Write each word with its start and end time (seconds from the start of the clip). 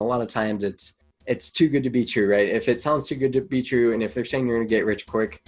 A 0.00 0.04
lot 0.04 0.20
of 0.20 0.28
times 0.28 0.64
it's 0.64 0.94
it's 1.26 1.50
too 1.50 1.68
good 1.68 1.82
to 1.84 1.90
be 1.90 2.04
true, 2.04 2.30
right? 2.30 2.48
If 2.48 2.68
it 2.68 2.80
sounds 2.80 3.06
too 3.08 3.14
good 3.14 3.32
to 3.32 3.40
be 3.40 3.62
true, 3.62 3.94
and 3.94 4.02
if 4.02 4.12
they're 4.12 4.24
saying 4.24 4.46
you're 4.46 4.58
gonna 4.58 4.68
get 4.68 4.84
rich 4.84 5.06
quick, 5.06 5.40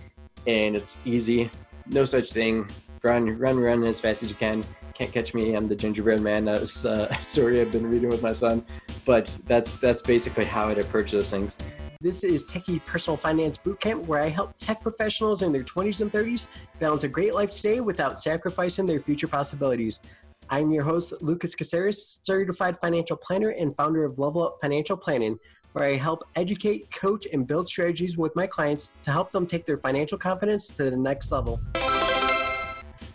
and 0.47 0.77
it's 0.77 0.97
easy, 1.05 1.51
no 1.89 2.05
such 2.05 2.33
thing. 2.33 2.69
Run, 3.03 3.39
run, 3.39 3.59
run 3.59 3.85
as 3.85 4.01
fast 4.01 4.23
as 4.23 4.31
you 4.31 4.35
can. 4.37 4.65
Can't 4.95 5.13
catch 5.13 5.35
me. 5.35 5.55
I'm 5.55 5.69
the 5.69 5.77
gingerbread 5.77 6.21
man. 6.21 6.45
That's 6.45 6.85
uh, 6.85 7.09
a 7.19 7.21
story 7.21 7.61
I've 7.61 7.73
been 7.73 7.89
reading 7.89 8.09
with 8.09 8.23
my 8.23 8.33
son. 8.33 8.65
But 9.05 9.37
that's 9.47 9.77
that's 9.77 10.03
basically 10.03 10.45
how 10.45 10.69
I'd 10.69 10.79
approach 10.79 11.11
those 11.13 11.31
things. 11.31 11.59
This 12.01 12.25
is 12.25 12.45
Techie 12.45 12.85
Personal 12.85 13.17
Finance 13.17 13.59
Bootcamp, 13.59 14.07
where 14.07 14.23
I 14.23 14.29
help 14.29 14.57
tech 14.59 14.81
professionals 14.81 15.43
in 15.43 15.51
their 15.51 15.63
20s 15.63 16.03
and 16.03 16.13
30s 16.13 16.47
balance 16.79 17.05
a 17.05 17.09
great 17.09 17.35
life 17.35 17.51
today 17.51 17.81
without 17.81 18.21
sacrificing 18.21 18.87
their 18.87 19.01
future 19.01 19.27
possibilities. 19.27 20.01
I'm 20.49 20.71
your 20.71 20.85
host, 20.85 21.13
Lucas 21.21 21.57
Caceres, 21.57 22.21
certified 22.23 22.79
financial 22.79 23.17
planner 23.17 23.49
and 23.49 23.77
founder 23.77 24.05
of 24.05 24.21
Level 24.21 24.47
Up 24.47 24.59
Financial 24.61 24.97
Planning, 24.97 25.41
where 25.73 25.85
I 25.85 25.97
help 25.97 26.23
educate, 26.37 26.89
coach, 26.93 27.27
and 27.33 27.47
build 27.47 27.69
strategies 27.69 28.17
with 28.17 28.35
my 28.37 28.47
clients 28.47 28.93
to 29.03 29.11
help 29.11 29.33
them 29.33 29.45
take 29.47 29.67
their 29.67 29.77
financial 29.77 30.17
confidence 30.17 30.69
to 30.69 30.89
the 30.89 30.97
next 30.97 31.33
level. 31.33 31.61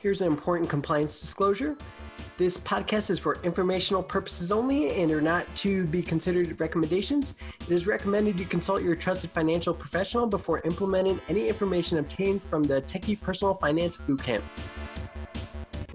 Here's 0.02 0.20
an 0.20 0.28
important 0.28 0.70
compliance 0.70 1.22
disclosure. 1.22 1.78
This 2.38 2.58
podcast 2.58 3.10
is 3.10 3.20
for 3.20 3.38
informational 3.44 4.04
purposes 4.04 4.52
only 4.52 5.02
and 5.02 5.10
are 5.12 5.22
not 5.22 5.46
to 5.58 5.86
be 5.86 6.02
considered 6.02 6.60
recommendations. 6.60 7.36
It 7.62 7.72
is 7.72 7.88
recommended 7.88 8.40
you 8.40 8.46
consult 8.46 8.82
your 8.82 8.96
trusted 8.96 9.30
financial 9.30 9.74
professional 9.74 10.28
before 10.28 10.60
implementing 10.66 11.22
any 11.30 11.48
information 11.48 11.98
obtained 12.00 12.44
from 12.44 12.64
the 12.64 12.82
Techie 12.82 13.20
Personal 13.22 13.54
Finance 13.54 13.98
Bootcamp. 13.98 14.42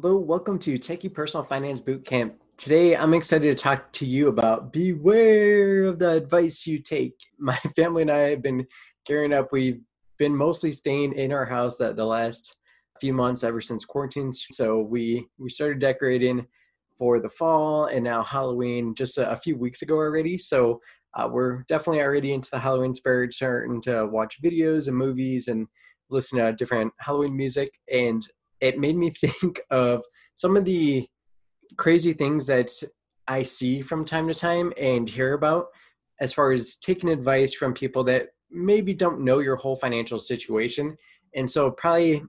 Hello, 0.07 0.19
welcome 0.19 0.57
to 0.61 0.79
Techie 0.79 1.13
Personal 1.13 1.45
Finance 1.45 1.81
Bootcamp. 1.81 2.35
Today, 2.57 2.97
I'm 2.97 3.13
excited 3.13 3.59
to 3.59 3.61
talk 3.61 3.91
to 3.95 4.07
you 4.07 4.29
about 4.29 4.73
beware 4.73 5.83
of 5.83 5.99
the 5.99 6.13
advice 6.13 6.65
you 6.65 6.79
take. 6.79 7.17
My 7.41 7.57
family 7.75 8.03
and 8.03 8.11
I 8.13 8.19
have 8.29 8.41
been 8.41 8.69
gearing 9.05 9.33
up. 9.33 9.49
We've 9.51 9.81
been 10.17 10.37
mostly 10.37 10.71
staying 10.71 11.15
in 11.15 11.33
our 11.33 11.45
house 11.45 11.77
that 11.79 11.97
the 11.97 12.05
last 12.05 12.55
few 13.01 13.15
months 13.15 13.43
ever 13.43 13.61
since 13.61 13.85
quarantine. 13.85 14.33
So 14.33 14.81
we 14.81 15.27
we 15.39 15.51
started 15.51 15.81
decorating 15.81 16.47
for 16.97 17.19
the 17.19 17.29
fall 17.29 17.87
and 17.87 18.05
now 18.05 18.23
Halloween 18.23 18.95
just 18.95 19.19
a, 19.19 19.29
a 19.33 19.37
few 19.37 19.57
weeks 19.57 19.83
ago 19.83 19.97
already. 19.97 20.39
So 20.39 20.81
uh, 21.15 21.29
we're 21.29 21.65
definitely 21.65 22.03
already 22.03 22.33
into 22.33 22.51
the 22.53 22.61
Halloween 22.61 22.95
spirit, 22.95 23.35
starting 23.35 23.83
to 23.83 24.07
watch 24.07 24.41
videos 24.41 24.87
and 24.87 24.97
movies 24.97 25.49
and 25.49 25.67
listen 26.11 26.39
to 26.39 26.53
different 26.53 26.93
Halloween 27.01 27.37
music. 27.37 27.71
And 27.93 28.25
it 28.61 28.79
made 28.79 28.97
me 28.97 29.11
think 29.21 29.61
of 29.71 30.03
some 30.35 30.57
of 30.57 30.65
the 30.65 31.07
crazy 31.77 32.13
things 32.13 32.47
that 32.47 32.71
I 33.29 33.43
see 33.43 33.83
from 33.83 34.05
time 34.05 34.29
to 34.29 34.35
time 34.35 34.73
and 34.81 35.09
hear 35.09 35.35
about 35.35 35.67
as 36.21 36.33
far 36.33 36.53
as 36.53 36.77
taking 36.77 37.11
advice 37.11 37.55
from 37.55 37.75
people 37.75 38.05
that 38.05 38.29
maybe 38.51 38.95
don't 38.95 39.21
know 39.21 39.41
your 39.41 39.57
whole 39.57 39.77
financial 39.77 40.19
situation. 40.19 40.97
And 41.35 41.51
so, 41.51 41.71
probably, 41.71 42.23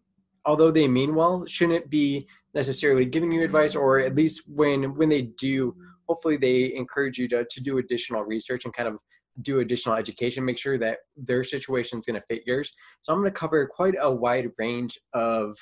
although 0.46 0.72
they 0.72 0.88
mean 0.88 1.16
well, 1.16 1.46
shouldn't 1.46 1.90
be 1.90 2.28
necessarily 2.54 3.06
giving 3.06 3.32
you 3.32 3.44
advice, 3.44 3.76
or 3.76 4.00
at 4.00 4.16
least 4.16 4.44
when 4.48 4.96
when 4.96 5.10
they 5.10 5.24
do, 5.40 5.76
hopefully 6.08 6.38
they 6.38 6.74
encourage 6.76 7.18
you 7.18 7.28
to 7.30 7.46
to 7.50 7.62
do 7.62 7.78
additional 7.78 8.24
research 8.24 8.66
and 8.66 8.74
kind 8.74 8.90
of 8.90 8.98
do 9.42 9.60
additional 9.60 9.96
education, 9.96 10.44
make 10.44 10.58
sure 10.58 10.80
that 10.80 10.98
their 11.16 11.44
situation 11.44 12.00
is 12.00 12.06
going 12.06 12.20
to 12.20 12.26
fit 12.28 12.44
yours. 12.48 12.74
So 13.02 13.14
I'm 13.14 13.20
going 13.20 13.32
to 13.32 13.40
cover 13.40 13.68
quite 13.68 13.94
a 14.00 14.12
wide 14.12 14.50
range 14.58 15.00
of 15.14 15.56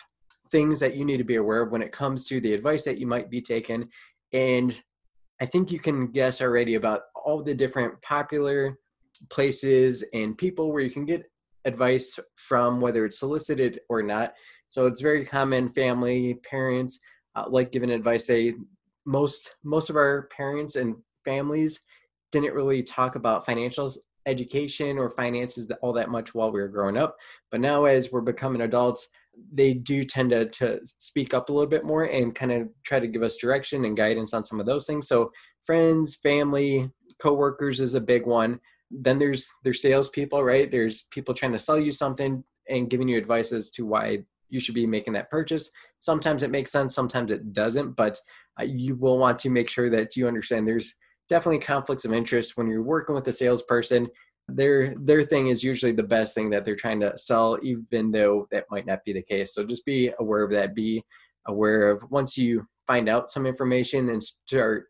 things 0.56 0.80
that 0.80 0.96
you 0.96 1.04
need 1.04 1.18
to 1.18 1.26
be 1.26 1.36
aware 1.36 1.64
of 1.64 1.72
when 1.74 1.82
it 1.82 1.92
comes 1.92 2.26
to 2.26 2.40
the 2.40 2.54
advice 2.54 2.86
that 2.86 2.98
you 2.98 3.06
might 3.06 3.30
be 3.30 3.42
taking. 3.42 3.90
And 4.32 4.82
I 5.42 5.46
think 5.46 5.70
you 5.70 5.80
can 5.80 6.08
guess 6.08 6.40
already 6.40 6.76
about 6.76 7.02
all 7.14 7.44
the 7.44 7.54
different 7.54 8.02
popular 8.02 8.80
places 9.30 10.02
and 10.14 10.38
people 10.38 10.72
where 10.72 10.82
you 10.82 10.92
can 10.92 11.06
get 11.06 11.30
advice 11.66 12.18
from, 12.38 12.80
whether 12.80 13.04
it's 13.04 13.20
solicited 13.20 13.82
or 13.90 14.02
not. 14.02 14.36
So 14.70 14.86
it's 14.86 15.02
very 15.02 15.26
common. 15.26 15.74
Family, 15.74 16.36
parents 16.50 17.02
uh, 17.36 17.44
like 17.50 17.74
giving 17.74 17.92
advice. 17.92 18.26
They 18.26 18.54
most 19.06 19.58
most 19.66 19.90
of 19.90 19.98
our 19.98 20.30
parents 20.38 20.78
and 20.78 20.96
families 21.26 21.82
didn't 22.32 22.54
really 22.54 22.82
talk 22.82 23.16
about 23.16 23.46
financials 23.46 23.98
education 24.26 24.98
or 24.98 25.10
finances 25.10 25.68
all 25.82 25.92
that 25.94 26.10
much 26.10 26.34
while 26.34 26.52
we 26.52 26.60
were 26.60 26.68
growing 26.68 26.98
up 26.98 27.16
but 27.52 27.60
now 27.60 27.86
as 27.86 28.12
we're 28.12 28.22
becoming 28.22 28.62
adults 28.62 29.10
they 29.54 29.74
do 29.74 30.04
tend 30.04 30.32
to, 30.32 30.46
to 30.46 30.80
speak 30.98 31.34
up 31.34 31.50
a 31.50 31.54
little 31.54 31.70
bit 31.70 31.84
more 31.84 32.04
and 32.04 32.36
kind 32.36 32.52
of 32.52 32.68
try 32.86 33.00
to 33.00 33.08
give 33.08 33.24
us 33.24 33.38
direction 33.38 33.86
and 33.86 33.98
guidance 33.98 34.34
on 34.34 34.46
some 34.46 34.60
of 34.60 34.66
those 34.66 34.86
things. 34.86 35.08
So 35.08 35.32
friends, 35.66 36.16
family, 36.16 36.90
coworkers 37.22 37.80
is 37.80 37.96
a 37.96 38.02
big 38.02 38.26
one. 38.26 38.60
Then 38.92 39.20
there's 39.20 39.46
there's 39.64 39.82
salespeople, 39.82 40.44
right? 40.44 40.70
There's 40.70 41.04
people 41.12 41.34
trying 41.34 41.54
to 41.54 41.60
sell 41.60 41.80
you 41.80 41.92
something 41.92 42.44
and 42.70 42.90
giving 42.90 43.08
you 43.08 43.18
advice 43.18 43.52
as 43.52 43.70
to 43.72 43.86
why 43.86 44.20
you 44.50 44.60
should 44.60 44.76
be 44.76 44.86
making 44.86 45.14
that 45.14 45.30
purchase. 45.30 45.70
Sometimes 46.00 46.44
it 46.44 46.52
makes 46.52 46.72
sense, 46.72 46.94
sometimes 46.94 47.32
it 47.32 47.52
doesn't, 47.52 47.96
but 47.96 48.20
uh, 48.60 48.64
you 48.64 48.96
will 48.96 49.18
want 49.18 49.40
to 49.40 49.50
make 49.50 49.70
sure 49.70 49.90
that 49.90 50.16
you 50.16 50.28
understand 50.28 50.68
there's 50.68 50.94
definitely 51.30 51.60
conflicts 51.60 52.06
of 52.06 52.14
interest 52.14 52.56
when 52.56 52.68
you're 52.68 52.84
working 52.84 53.16
with 53.16 53.28
a 53.28 53.34
salesperson 53.34 54.08
their 54.48 54.96
their 54.96 55.24
thing 55.24 55.48
is 55.48 55.64
usually 55.64 55.92
the 55.92 56.04
best 56.04 56.36
thing 56.36 56.50
that 56.52 56.66
they're 56.66 56.76
trying 56.76 57.00
to 57.00 57.18
sell 57.18 57.58
even 57.64 58.12
though 58.12 58.48
that 58.52 58.66
might 58.70 58.86
not 58.86 59.04
be 59.04 59.14
the 59.14 59.22
case. 59.22 59.54
So 59.54 59.64
just 59.64 59.86
be 59.86 60.12
aware 60.20 60.44
of 60.44 60.52
that. 60.52 60.76
Be 60.76 61.04
aware 61.48 61.90
of 61.90 62.04
once 62.12 62.38
you 62.38 62.66
find 62.88 63.10
out 63.10 63.32
some 63.32 63.46
information 63.46 64.10
and 64.10 64.24
start 64.24 64.88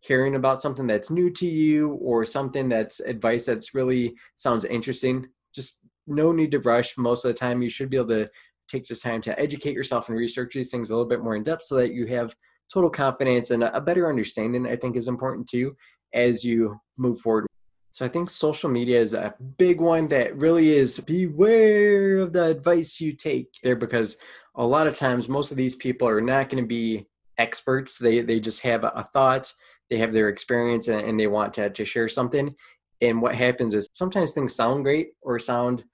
hearing 0.00 0.34
about 0.34 0.60
something 0.60 0.86
that's 0.86 1.10
new 1.10 1.30
to 1.30 1.46
you 1.46 1.92
or 1.94 2.26
something 2.26 2.68
that's 2.68 3.00
advice 3.00 3.46
that's 3.46 3.74
really 3.74 4.14
sounds 4.36 4.66
interesting 4.66 5.26
just 5.54 5.78
no 6.06 6.32
need 6.32 6.50
to 6.50 6.58
rush. 6.60 6.98
Most 6.98 7.24
of 7.24 7.30
the 7.30 7.38
time 7.38 7.62
you 7.62 7.70
should 7.70 7.88
be 7.88 7.96
able 7.96 8.08
to 8.08 8.30
take 8.68 8.86
the 8.86 8.96
time 8.96 9.20
to 9.22 9.38
educate 9.38 9.74
yourself 9.74 10.08
and 10.08 10.18
research 10.18 10.54
these 10.54 10.70
things 10.70 10.90
a 10.90 10.92
little 10.94 11.08
bit 11.08 11.22
more 11.22 11.36
in 11.36 11.42
depth 11.42 11.62
so 11.62 11.76
that 11.76 11.92
you 11.92 12.06
have 12.06 12.34
total 12.72 12.90
confidence 12.90 13.50
and 13.50 13.62
a 13.62 13.80
better 13.80 14.08
understanding 14.08 14.66
i 14.66 14.74
think 14.74 14.96
is 14.96 15.08
important 15.08 15.46
too 15.46 15.70
as 16.14 16.42
you 16.42 16.74
move 16.96 17.20
forward 17.20 17.46
so 17.94 18.04
I 18.04 18.08
think 18.08 18.28
social 18.28 18.68
media 18.68 19.00
is 19.00 19.14
a 19.14 19.32
big 19.56 19.80
one 19.80 20.08
that 20.08 20.36
really 20.36 20.76
is 20.76 20.98
beware 20.98 22.18
of 22.18 22.32
the 22.32 22.46
advice 22.46 23.00
you 23.00 23.12
take 23.12 23.46
there 23.62 23.76
because 23.76 24.16
a 24.56 24.66
lot 24.66 24.88
of 24.88 24.96
times 24.96 25.28
most 25.28 25.52
of 25.52 25.56
these 25.56 25.76
people 25.76 26.08
are 26.08 26.20
not 26.20 26.50
going 26.50 26.60
to 26.60 26.66
be 26.66 27.06
experts. 27.38 27.96
They 27.96 28.20
they 28.20 28.40
just 28.40 28.62
have 28.62 28.82
a 28.82 29.08
thought, 29.12 29.54
they 29.90 29.98
have 29.98 30.12
their 30.12 30.28
experience 30.28 30.88
and, 30.88 31.02
and 31.02 31.20
they 31.20 31.28
want 31.28 31.54
to, 31.54 31.70
to 31.70 31.84
share 31.84 32.08
something. 32.08 32.52
And 33.00 33.22
what 33.22 33.36
happens 33.36 33.76
is 33.76 33.88
sometimes 33.94 34.32
things 34.32 34.56
sound 34.56 34.82
great 34.82 35.10
or 35.22 35.38
sound 35.38 35.84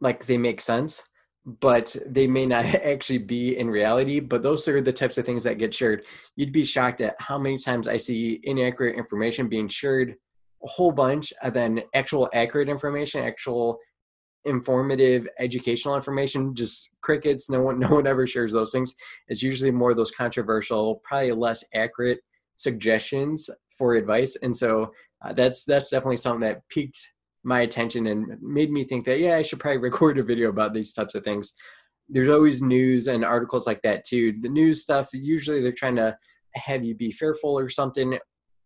like 0.00 0.24
they 0.24 0.38
make 0.38 0.62
sense, 0.62 1.02
but 1.44 1.94
they 2.06 2.26
may 2.26 2.46
not 2.46 2.64
actually 2.74 3.18
be 3.18 3.58
in 3.58 3.68
reality. 3.68 4.18
But 4.18 4.42
those 4.42 4.66
are 4.66 4.80
the 4.80 4.94
types 4.94 5.18
of 5.18 5.26
things 5.26 5.44
that 5.44 5.58
get 5.58 5.74
shared. 5.74 6.06
You'd 6.36 6.54
be 6.54 6.64
shocked 6.64 7.02
at 7.02 7.20
how 7.20 7.36
many 7.36 7.58
times 7.58 7.86
I 7.86 7.98
see 7.98 8.40
inaccurate 8.44 8.96
information 8.96 9.46
being 9.46 9.68
shared 9.68 10.16
a 10.64 10.68
whole 10.68 10.92
bunch 10.92 11.32
and 11.42 11.54
then 11.54 11.82
actual 11.94 12.28
accurate 12.34 12.68
information 12.68 13.22
actual 13.22 13.78
informative 14.44 15.28
educational 15.38 15.96
information 15.96 16.54
just 16.54 16.90
crickets. 17.00 17.50
No 17.50 17.62
one 17.62 17.78
no 17.78 17.88
one 17.88 18.06
ever 18.06 18.26
shares 18.26 18.52
those 18.52 18.72
things. 18.72 18.94
It's 19.28 19.42
usually 19.42 19.70
more 19.70 19.94
those 19.94 20.10
controversial 20.10 21.00
probably 21.04 21.32
less 21.32 21.64
accurate 21.74 22.20
suggestions 22.56 23.48
for 23.76 23.94
advice. 23.94 24.36
And 24.42 24.56
so 24.56 24.92
uh, 25.24 25.32
that's 25.32 25.64
that's 25.64 25.90
definitely 25.90 26.16
something 26.18 26.48
that 26.48 26.62
piqued 26.68 26.98
my 27.42 27.62
attention 27.62 28.06
and 28.08 28.36
made 28.42 28.70
me 28.70 28.84
think 28.84 29.06
that 29.06 29.18
yeah 29.18 29.36
i 29.36 29.40
should 29.40 29.58
probably 29.58 29.78
record 29.88 30.18
a 30.18 30.22
video 30.22 30.50
about 30.50 30.74
these 30.74 30.92
types 30.92 31.14
of 31.14 31.24
things. 31.24 31.52
There's 32.08 32.28
always 32.28 32.60
news 32.60 33.06
and 33.06 33.24
articles 33.24 33.66
like 33.66 33.80
that 33.82 34.04
too. 34.04 34.34
The 34.40 34.48
news 34.48 34.82
stuff 34.82 35.08
usually 35.12 35.62
they're 35.62 35.72
trying 35.72 35.96
to 35.96 36.16
have 36.56 36.84
you 36.84 36.94
be 36.94 37.12
fearful 37.12 37.56
or 37.56 37.68
something. 37.68 38.18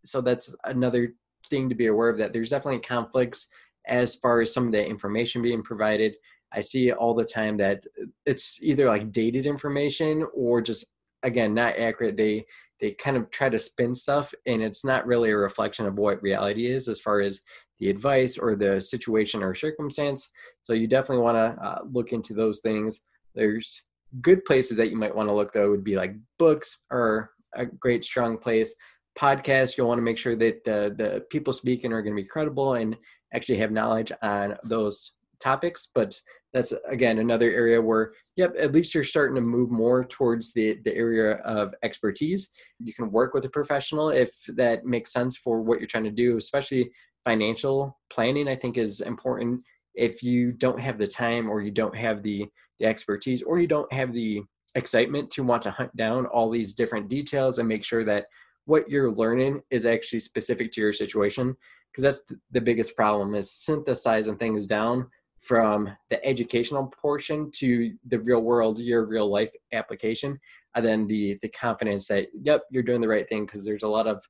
So 0.06 0.22
that's 0.22 0.54
another 0.65 1.12
thing 1.54 1.69
to 1.69 1.75
be 1.75 1.87
aware 1.87 2.09
of 2.09 2.19
that 2.19 2.32
there's 2.32 2.50
definitely 2.50 2.81
conflicts 2.81 3.47
as 3.86 4.15
far 4.16 4.41
as 4.41 4.53
some 4.53 4.66
of 4.66 4.72
the 4.72 4.84
information 4.84 5.42
being 5.42 5.62
provided. 5.62 6.15
I 6.53 6.60
see 6.60 6.92
all 6.92 7.15
the 7.15 7.24
time 7.24 7.56
that 7.59 7.84
it's 8.27 8.59
either 8.62 8.86
like 8.86 9.12
dated 9.12 9.47
information 9.47 10.27
or 10.34 10.60
just 10.60 10.84
again 11.22 11.54
not 11.54 11.78
accurate. 11.78 12.16
They 12.16 12.45
they 12.80 12.92
kind 12.92 13.16
of 13.16 13.30
try 13.30 13.48
to 13.48 13.59
spin 13.59 13.95
stuff 13.95 14.34
and 14.47 14.62
it's 14.62 14.84
not 14.84 15.06
really 15.06 15.30
a 15.30 15.36
reflection 15.36 15.86
of 15.86 15.98
what 15.98 16.22
reality 16.22 16.66
is 16.66 16.89
as 16.89 17.01
far 17.01 17.21
as 17.21 17.41
the 17.78 17.89
advice 17.89 18.36
or 18.36 18.57
the 18.57 18.80
situation 18.80 19.42
or 19.42 19.54
circumstance. 19.54 20.28
So 20.62 20.72
you 20.72 20.86
definitely 20.86 21.22
want 21.22 21.36
to 21.36 21.65
uh, 21.65 21.78
look 21.91 22.12
into 22.12 22.34
those 22.34 22.60
things. 22.60 23.00
There's 23.34 23.83
good 24.21 24.45
places 24.45 24.77
that 24.77 24.91
you 24.91 24.97
might 24.97 25.15
want 25.15 25.28
to 25.28 25.34
look 25.34 25.53
though 25.53 25.71
would 25.71 25.84
be 25.84 25.97
like 25.97 26.15
books 26.39 26.78
are 26.91 27.30
a 27.54 27.65
great 27.66 28.04
strong 28.04 28.39
place 28.39 28.74
podcast, 29.19 29.77
you'll 29.77 29.89
want 29.89 29.99
to 29.99 30.03
make 30.03 30.19
sure 30.19 30.37
that 30.37 30.65
the, 30.65 30.95
the 30.97 31.25
people 31.31 31.53
speaking 31.53 31.93
are 31.93 32.03
going 32.03 32.16
to 32.16 32.22
be 32.22 32.28
credible 32.28 32.75
and 32.75 32.97
actually 33.33 33.59
have 33.59 33.72
knowledge 33.72 34.13
on 34.22 34.57
those 34.65 35.13
topics, 35.41 35.89
but 35.95 36.19
that's 36.53 36.72
again 36.89 37.19
another 37.19 37.51
area 37.51 37.81
where 37.81 38.13
yep 38.37 38.55
at 38.59 38.72
least 38.72 38.95
you're 38.95 39.05
starting 39.05 39.34
to 39.34 39.41
move 39.41 39.71
more 39.71 40.05
towards 40.05 40.53
the 40.53 40.78
the 40.84 40.95
area 40.95 41.34
of 41.39 41.75
expertise. 41.83 42.51
You 42.78 42.95
can 42.95 43.11
work 43.11 43.34
with 43.34 43.45
a 43.45 43.51
professional 43.51 44.11
if 44.11 44.31
that 44.49 44.87
makes 44.87 45.13
sense 45.13 45.37
for 45.37 45.60
what 45.60 45.81
you're 45.81 45.89
trying 45.89 46.05
to 46.05 46.10
do 46.10 46.37
especially 46.37 46.91
financial 47.25 47.99
planning 48.10 48.49
i 48.49 48.57
think 48.57 48.78
is 48.78 49.01
important. 49.01 49.60
If 49.95 50.22
you 50.22 50.53
don't 50.53 50.81
have 50.81 50.99
the 50.99 51.07
time 51.07 51.51
or 51.51 51.60
you 51.60 51.71
don't 51.71 51.97
have 51.97 52.22
the 52.22 52.47
the 52.81 52.87
expertise 52.87 53.43
or 53.43 53.60
you 53.60 53.69
don't 53.69 53.93
have 53.93 54.13
the 54.13 54.43
excitement 54.75 55.31
to 55.31 55.45
want 55.45 55.63
to 55.63 55.71
hunt 55.71 55.95
down 55.95 56.27
all 56.27 56.51
these 56.51 56.75
different 56.75 57.09
details 57.09 57.59
and 57.59 57.69
make 57.69 57.84
sure 57.84 58.05
that 58.05 58.27
what 58.66 58.89
you're 58.89 59.11
learning 59.11 59.63
is 59.71 59.87
actually 59.87 60.21
specific 60.21 60.72
to 60.72 60.81
your 60.81 60.93
situation 60.93 61.57
because 61.91 62.03
that's 62.03 62.39
the 62.51 62.61
biggest 62.61 62.97
problem 62.97 63.34
is 63.34 63.53
synthesizing 63.53 64.37
things 64.37 64.66
down 64.66 65.07
from 65.41 65.91
the 66.09 66.25
educational 66.25 66.87
portion 67.01 67.51
to 67.53 67.93
the 68.09 68.19
real 68.21 68.41
world 68.41 68.78
your 68.78 69.05
real 69.05 69.31
life 69.31 69.51
application 69.72 70.39
and 70.75 70.84
then 70.84 71.07
the 71.07 71.39
the 71.43 71.49
confidence 71.49 72.07
that 72.07 72.28
yep 72.43 72.63
you're 72.71 72.83
doing 72.83 73.01
the 73.01 73.09
right 73.09 73.28
thing 73.28 73.45
because 73.45 73.65
there's 73.65 73.83
a 73.83 73.89
lot 73.89 74.07
of 74.07 74.25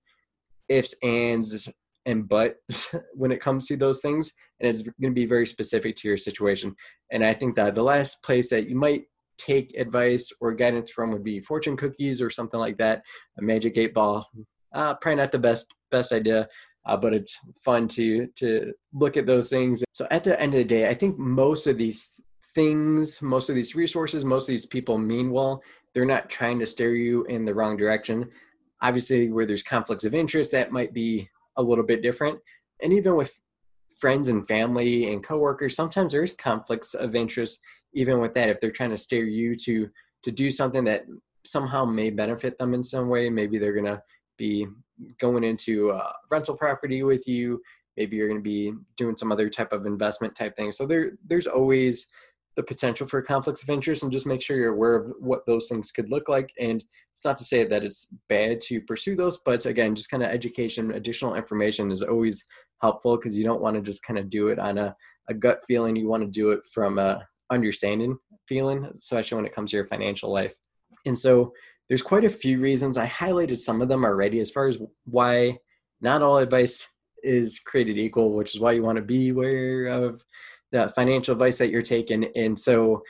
ifs 0.69 0.95
ands 1.03 1.69
and 2.07 2.29
buts 2.29 2.95
when 3.15 3.31
it 3.31 3.41
comes 3.41 3.67
to 3.67 3.77
those 3.77 4.01
things 4.01 4.33
and 4.61 4.69
it's 4.69 4.83
going 4.83 4.95
to 5.03 5.11
be 5.11 5.27
very 5.27 5.47
specific 5.47 5.95
to 5.95 6.09
your 6.09 6.17
situation 6.17 6.75
and 7.13 7.25
i 7.25 7.33
think 7.33 7.55
that 7.55 7.75
the 7.75 7.83
last 7.83 8.23
place 8.23 8.51
that 8.51 8.69
you 8.69 8.75
might 8.75 9.05
take 9.39 9.77
advice 9.77 10.33
or 10.41 10.53
guidance 10.53 10.91
from 10.91 11.13
would 11.13 11.25
be 11.25 11.41
fortune 11.41 11.77
cookies 11.77 12.21
or 12.23 12.31
something 12.31 12.61
like 12.61 12.79
that 12.79 13.03
a 13.39 13.43
magic 13.43 13.77
eight 13.77 13.95
ball 13.95 14.29
uh, 14.75 14.95
probably 14.95 15.17
not 15.17 15.33
the 15.33 15.39
best 15.39 15.75
best 15.91 16.13
idea 16.13 16.49
uh, 16.87 16.97
but 16.97 17.15
it's 17.15 17.39
fun 17.65 17.89
to 17.89 18.27
to 18.37 18.73
look 18.93 19.17
at 19.17 19.27
those 19.27 19.49
things. 19.49 19.83
So 19.93 20.07
at 20.11 20.25
the 20.25 20.41
end 20.41 20.55
of 20.55 20.59
the 20.59 20.65
day, 20.65 20.89
I 20.89 20.95
think 20.95 21.19
most 21.19 21.67
of 21.67 21.79
these 21.79 22.21
things, 22.55 23.21
most 23.23 23.49
of 23.49 23.55
these 23.55 23.75
resources, 23.75 24.25
most 24.25 24.45
of 24.45 24.49
these 24.49 24.67
people 24.67 24.99
mean 24.99 25.31
well. 25.31 25.63
They're 25.93 26.05
not 26.05 26.29
trying 26.29 26.59
to 26.59 26.67
steer 26.67 26.95
you 26.95 27.25
in 27.25 27.45
the 27.45 27.55
wrong 27.55 27.77
direction. 27.77 28.31
Obviously, 28.83 29.31
where 29.31 29.47
there's 29.47 29.63
conflicts 29.63 30.05
of 30.05 30.15
interest, 30.15 30.51
that 30.53 30.73
might 30.73 30.93
be 30.93 31.29
a 31.57 31.63
little 31.63 31.85
bit 31.85 32.03
different. 32.03 32.39
And 32.83 32.93
even 32.93 33.15
with 33.15 33.33
friends 33.97 34.29
and 34.29 34.47
family 34.47 35.13
and 35.13 35.23
coworkers, 35.23 35.77
sometimes 35.77 36.13
there's 36.13 36.35
conflicts 36.35 36.95
of 36.95 37.15
interest 37.15 37.61
even 37.95 38.21
with 38.21 38.35
that 38.35 38.49
if 38.49 38.61
they're 38.61 38.71
trying 38.71 38.91
to 38.91 38.99
steer 38.99 39.25
you 39.25 39.57
to 39.57 39.89
to 40.23 40.31
do 40.31 40.51
something 40.51 40.85
that 40.85 41.05
somehow 41.45 41.85
may 41.85 42.11
benefit 42.11 42.59
them 42.59 42.75
in 42.75 42.83
some 42.83 43.09
way. 43.09 43.29
Maybe 43.29 43.59
they're 43.59 43.75
to 43.85 44.03
be 44.39 44.67
going 45.19 45.45
into 45.45 45.91
a 45.91 46.13
rental 46.31 46.57
property 46.57 47.03
with 47.03 47.29
you. 47.29 47.61
Maybe 47.97 48.17
you're 48.17 48.29
to 48.41 48.41
be 48.41 48.73
doing 48.97 49.17
some 49.17 49.31
other 49.31 49.51
type 49.51 49.73
of 49.73 49.87
investment 49.87 50.35
type 50.35 50.57
thing. 50.57 50.73
So 50.73 50.87
there 50.87 51.13
there's 51.27 51.47
always 51.47 52.09
the 52.57 52.63
potential 52.63 53.07
for 53.07 53.21
conflicts 53.21 53.63
of 53.63 53.69
interest 53.69 54.05
and 54.05 54.13
just 54.13 54.27
make 54.27 54.41
sure 54.41 54.57
you're 54.57 54.75
aware 54.75 54.95
of 54.95 55.13
what 55.19 55.45
those 55.45 55.69
things 55.69 55.91
could 55.91 56.09
look 56.09 56.29
like. 56.29 56.53
And 56.61 56.85
it's 57.13 57.25
not 57.25 57.37
to 57.39 57.45
say 57.45 57.65
that 57.65 57.83
it's 57.83 58.07
bad 58.29 58.61
to 58.63 58.81
pursue 58.81 59.17
those 59.17 59.39
but 59.39 59.67
again 59.67 59.95
just 59.95 60.11
kind 60.11 60.23
of 60.23 60.31
education 60.31 60.93
additional 60.93 61.35
information 61.37 61.91
is 61.93 62.03
always 62.03 62.43
helpful 62.81 63.17
because 63.17 63.37
you 63.37 63.45
don't 63.45 63.63
want 63.63 63.77
to 63.77 63.83
just 63.83 64.03
kind 64.03 64.19
of 64.19 64.31
do 64.31 64.49
it 64.49 64.59
on 64.59 64.79
a, 64.79 64.95
a 65.29 65.35
gut 65.35 65.61
feeling 65.67 65.97
you 65.97 66.09
want 66.09 66.23
to 66.23 66.29
do 66.29 66.51
it 66.51 66.61
from 66.73 66.99
a 66.99 67.27
understanding 67.51 68.17
feeling 68.49 68.89
especially 68.97 69.37
when 69.37 69.47
it 69.47 69.55
comes 69.55 69.71
to 69.71 69.77
your 69.77 69.87
financial 69.87 70.33
life 70.33 70.55
and 71.07 71.19
so 71.19 71.53
there's 71.89 72.03
quite 72.03 72.25
a 72.25 72.31
few 72.31 72.61
reasons. 72.61 72.97
I 72.97 73.07
highlighted 73.07 73.59
some 73.59 73.83
of 73.83 73.89
them 73.89 74.05
already 74.05 74.41
as 74.41 74.51
far 74.51 74.69
as 74.69 74.79
why 75.05 75.59
not 76.01 76.23
all 76.23 76.39
advice 76.39 76.87
is 77.23 77.59
created 77.59 77.99
equal, 77.99 78.35
which 78.35 78.55
is 78.55 78.61
why 78.61 78.73
you 78.73 78.83
want 78.83 78.97
to 78.97 79.03
be 79.03 79.31
aware 79.31 79.87
of 79.87 80.23
the 80.73 80.89
financial 80.95 81.33
advice 81.33 81.59
that 81.59 81.71
you're 81.71 81.83
taking. 81.83 82.25
And 82.37 82.59
so 82.59 83.03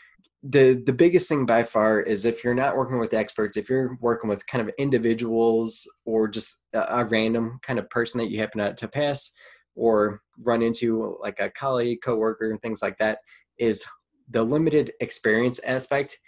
the 0.47 0.83
the 0.85 0.93
biggest 0.93 1.29
thing 1.29 1.47
by 1.47 1.63
far 1.63 2.01
is 2.01 2.27
if 2.27 2.45
you're 2.45 2.55
not 2.55 2.77
working 2.77 2.99
with 2.99 3.15
experts, 3.15 3.57
if 3.57 3.71
you're 3.71 3.97
working 4.01 4.29
with 4.29 4.47
kind 4.47 4.67
of 4.67 4.75
individuals 4.79 5.89
or 6.05 6.29
just 6.29 6.61
a, 6.75 7.01
a 7.01 7.05
random 7.07 7.59
kind 7.63 7.79
of 7.79 7.89
person 7.89 8.19
that 8.19 8.31
you 8.31 8.39
happen 8.39 8.61
to, 8.61 8.75
to 8.75 8.87
pass 8.87 9.31
or 9.75 10.21
run 10.39 10.63
into 10.63 11.17
like 11.21 11.41
a 11.41 11.51
colleague, 11.51 12.01
coworker, 12.05 12.51
and 12.51 12.61
things 12.61 12.83
like 12.83 12.99
that, 12.99 13.19
is 13.59 13.85
the 14.31 14.43
limited 14.43 14.93
experience 15.01 15.61
aspect. 15.61 16.19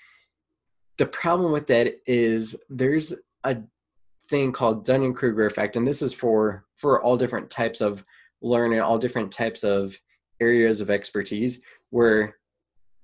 The 0.97 1.07
problem 1.07 1.53
with 1.53 1.67
that 1.67 1.97
is 2.07 2.57
there's 2.71 3.13
a 3.45 3.59
thing 4.31 4.51
called 4.51 4.87
Dunning-Kruger 4.87 5.45
effect, 5.45 5.77
and 5.77 5.87
this 5.87 6.01
is 6.01 6.15
for 6.15 6.65
for 6.77 7.03
all 7.03 7.19
different 7.19 7.51
types 7.51 7.83
of 7.83 8.03
learning, 8.41 8.81
all 8.81 8.99
different 8.99 9.31
types 9.31 9.63
of 9.63 9.95
areas 10.41 10.81
of 10.81 10.91
expertise, 10.91 11.61
where 11.91 12.37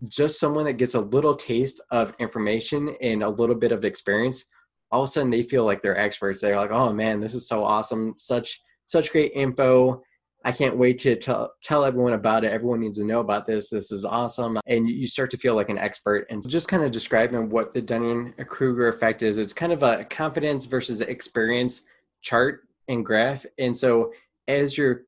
just 0.08 0.40
someone 0.40 0.64
that 0.64 0.74
gets 0.74 0.94
a 0.94 1.00
little 1.00 1.34
taste 1.34 1.80
of 1.90 2.14
information 2.18 2.96
and 3.00 3.22
a 3.22 3.28
little 3.28 3.54
bit 3.54 3.72
of 3.72 3.84
experience, 3.84 4.44
all 4.90 5.04
of 5.04 5.08
a 5.08 5.12
sudden 5.12 5.30
they 5.30 5.42
feel 5.42 5.64
like 5.64 5.80
they're 5.80 5.98
experts. 5.98 6.40
They're 6.40 6.56
like, 6.56 6.70
"Oh 6.70 6.92
man, 6.92 7.20
this 7.20 7.34
is 7.34 7.48
so 7.48 7.64
awesome! 7.64 8.14
Such 8.16 8.60
such 8.86 9.12
great 9.12 9.32
info! 9.34 10.02
I 10.44 10.52
can't 10.52 10.76
wait 10.76 10.98
to 11.00 11.16
tell 11.16 11.52
tell 11.62 11.84
everyone 11.84 12.14
about 12.14 12.44
it. 12.44 12.52
Everyone 12.52 12.80
needs 12.80 12.98
to 12.98 13.04
know 13.04 13.20
about 13.20 13.46
this. 13.46 13.70
This 13.70 13.92
is 13.92 14.04
awesome. 14.04 14.58
And 14.66 14.88
you 14.88 15.06
start 15.06 15.30
to 15.30 15.38
feel 15.38 15.54
like 15.54 15.68
an 15.68 15.78
expert. 15.78 16.26
And 16.30 16.46
just 16.48 16.68
kind 16.68 16.82
of 16.82 16.90
describing 16.90 17.48
what 17.48 17.72
the 17.72 17.82
Dunning 17.82 18.34
Kruger 18.48 18.88
effect 18.88 19.22
is, 19.22 19.38
it's 19.38 19.52
kind 19.52 19.72
of 19.72 19.82
a 19.82 20.04
confidence 20.04 20.66
versus 20.66 21.00
experience 21.00 21.82
chart 22.22 22.62
and 22.88 23.04
graph. 23.04 23.46
And 23.58 23.76
so 23.76 24.12
as 24.48 24.76
your 24.76 25.02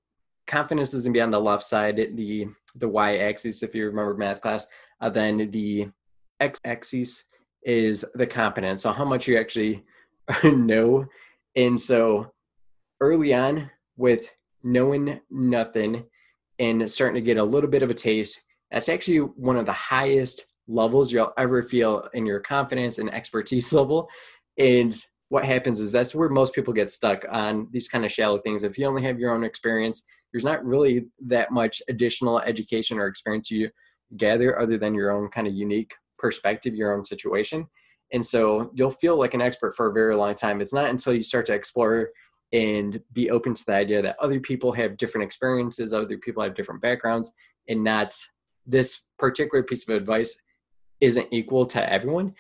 confidence 0.46 0.93
is 0.94 1.02
going 1.02 1.12
to 1.12 1.19
be 1.19 1.23
on 1.23 1.31
the 1.31 1.41
left 1.41 1.64
side, 1.64 1.96
the 2.14 2.46
the 2.76 2.88
y 2.88 3.19
axis, 3.19 3.62
if 3.62 3.75
you 3.75 3.87
remember 3.87 4.14
math 4.14 4.41
class, 4.41 4.67
uh, 5.00 5.08
then 5.08 5.50
the 5.50 5.88
x 6.41 6.58
axis 6.64 7.25
is 7.62 8.05
the 8.14 8.26
competence. 8.26 8.82
So 8.82 8.93
how 8.93 9.05
much 9.05 9.26
you 9.26 9.38
actually 9.38 9.85
know. 10.44 11.06
And 11.56 11.81
so 11.81 12.32
early 13.00 13.32
on 13.32 13.70
with 13.96 14.29
knowing 14.62 15.20
nothing 15.31 16.05
and 16.58 16.91
starting 16.91 17.14
to 17.17 17.20
get 17.20 17.37
a 17.37 17.44
little 17.44 17.70
bit 17.70 17.82
of 17.82 17.91
a 17.91 17.94
taste, 17.94 18.41
that's 18.70 18.88
actually 18.88 19.19
one 19.19 19.56
of 19.56 19.67
the 19.67 19.73
highest 19.73 20.46
levels 20.67 21.12
you'll 21.12 21.32
ever 21.38 21.62
feel 21.62 22.08
in 22.14 22.26
your 22.26 22.41
confidence 22.41 22.99
and 22.99 23.12
expertise 23.12 23.73
level. 23.73 24.08
And 24.58 24.94
what 25.29 25.44
happens 25.44 25.81
is 25.81 25.91
that's 25.93 26.14
where 26.14 26.29
most 26.29 26.55
people 26.55 26.73
get 26.73 26.91
stuck 26.91 27.25
on 27.31 27.69
these 27.70 27.88
kind 27.88 28.05
of 28.05 28.12
shallow 28.12 28.38
things. 28.38 28.62
If 28.62 28.79
you 28.79 28.87
only 28.87 29.02
have 29.02 29.19
your 29.19 29.35
own 29.35 29.44
experience, 29.44 30.05
there's 30.35 30.43
not 30.43 30.67
really 30.67 31.07
that 31.25 31.53
much 31.53 31.81
additional 31.89 32.41
education 32.41 32.99
or 32.99 33.07
experience 33.07 33.53
you 33.53 33.71
gather 34.17 34.61
other 34.61 34.77
than 34.77 34.93
your 34.93 35.13
own 35.13 35.29
kind 35.29 35.47
of 35.47 35.55
unique 35.55 35.95
perspective, 36.19 36.75
your 36.75 36.93
own 36.93 37.05
situation. 37.05 37.65
And 38.13 38.27
so 38.27 38.73
you'll 38.75 38.91
feel 38.91 39.17
like 39.17 39.35
an 39.35 39.41
expert 39.41 39.77
for 39.77 39.87
a 39.87 39.93
very 39.93 40.17
long 40.17 40.35
time. 40.35 40.61
It's 40.61 40.73
not 40.73 40.91
until 40.91 41.15
you 41.15 41.23
start 41.23 41.47
to 41.47 41.55
explore 41.55 42.11
and 42.53 43.01
be 43.13 43.31
open 43.31 43.55
to 43.55 43.65
the 43.65 43.75
idea 43.75 44.03
that 44.03 44.17
other 44.21 44.41
people 44.41 44.73
have 44.73 44.97
different 44.97 45.25
experiences, 45.25 45.95
other 45.95 46.19
people 46.19 46.43
have 46.43 46.57
different 46.57 46.83
backgrounds, 46.83 47.31
and 47.69 47.85
not 47.85 48.13
this 48.67 49.03
particular 49.20 49.63
piece 49.63 49.89
of 49.89 49.94
advice 49.94 50.35
isn't 51.01 51.29
equal 51.31 51.65
to 51.67 51.93
everyone. 51.93 52.35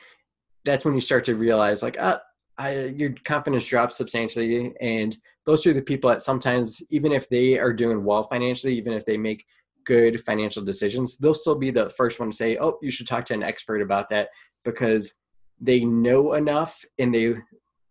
That's 0.64 0.84
when 0.84 0.94
you 0.94 1.00
start 1.00 1.24
to 1.26 1.36
realize, 1.36 1.80
like, 1.80 1.96
ah, 2.00 2.20
I, 2.58 2.84
your 2.86 3.14
confidence 3.24 3.64
drops 3.66 3.96
substantially. 3.96 4.72
And 4.80 5.16
those 5.44 5.66
are 5.66 5.72
the 5.72 5.82
people 5.82 6.10
that 6.10 6.22
sometimes, 6.22 6.80
even 6.90 7.12
if 7.12 7.28
they 7.28 7.58
are 7.58 7.72
doing 7.72 8.04
well 8.04 8.24
financially, 8.24 8.76
even 8.76 8.92
if 8.92 9.04
they 9.04 9.16
make 9.16 9.44
good 9.84 10.24
financial 10.24 10.62
decisions, 10.62 11.18
they'll 11.18 11.34
still 11.34 11.56
be 11.56 11.70
the 11.70 11.90
first 11.90 12.20
one 12.20 12.30
to 12.30 12.36
say, 12.36 12.56
oh, 12.58 12.78
you 12.80 12.90
should 12.90 13.06
talk 13.06 13.24
to 13.26 13.34
an 13.34 13.42
expert 13.42 13.82
about 13.82 14.08
that 14.10 14.28
because 14.64 15.12
they 15.60 15.84
know 15.84 16.34
enough 16.34 16.84
and 16.98 17.14
they 17.14 17.36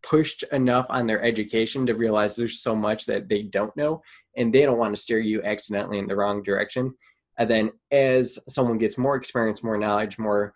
pushed 0.01 0.43
enough 0.51 0.85
on 0.89 1.07
their 1.07 1.23
education 1.23 1.85
to 1.85 1.93
realize 1.93 2.35
there's 2.35 2.61
so 2.61 2.75
much 2.75 3.05
that 3.05 3.29
they 3.29 3.43
don't 3.43 3.75
know 3.77 4.01
and 4.35 4.53
they 4.53 4.63
don't 4.63 4.77
want 4.77 4.93
to 4.93 5.01
steer 5.01 5.19
you 5.19 5.41
accidentally 5.43 5.97
in 5.97 6.07
the 6.07 6.15
wrong 6.15 6.43
direction 6.43 6.93
and 7.37 7.49
then 7.49 7.71
as 7.91 8.37
someone 8.49 8.77
gets 8.77 8.97
more 8.97 9.15
experience 9.15 9.63
more 9.63 9.77
knowledge 9.77 10.19
more 10.19 10.53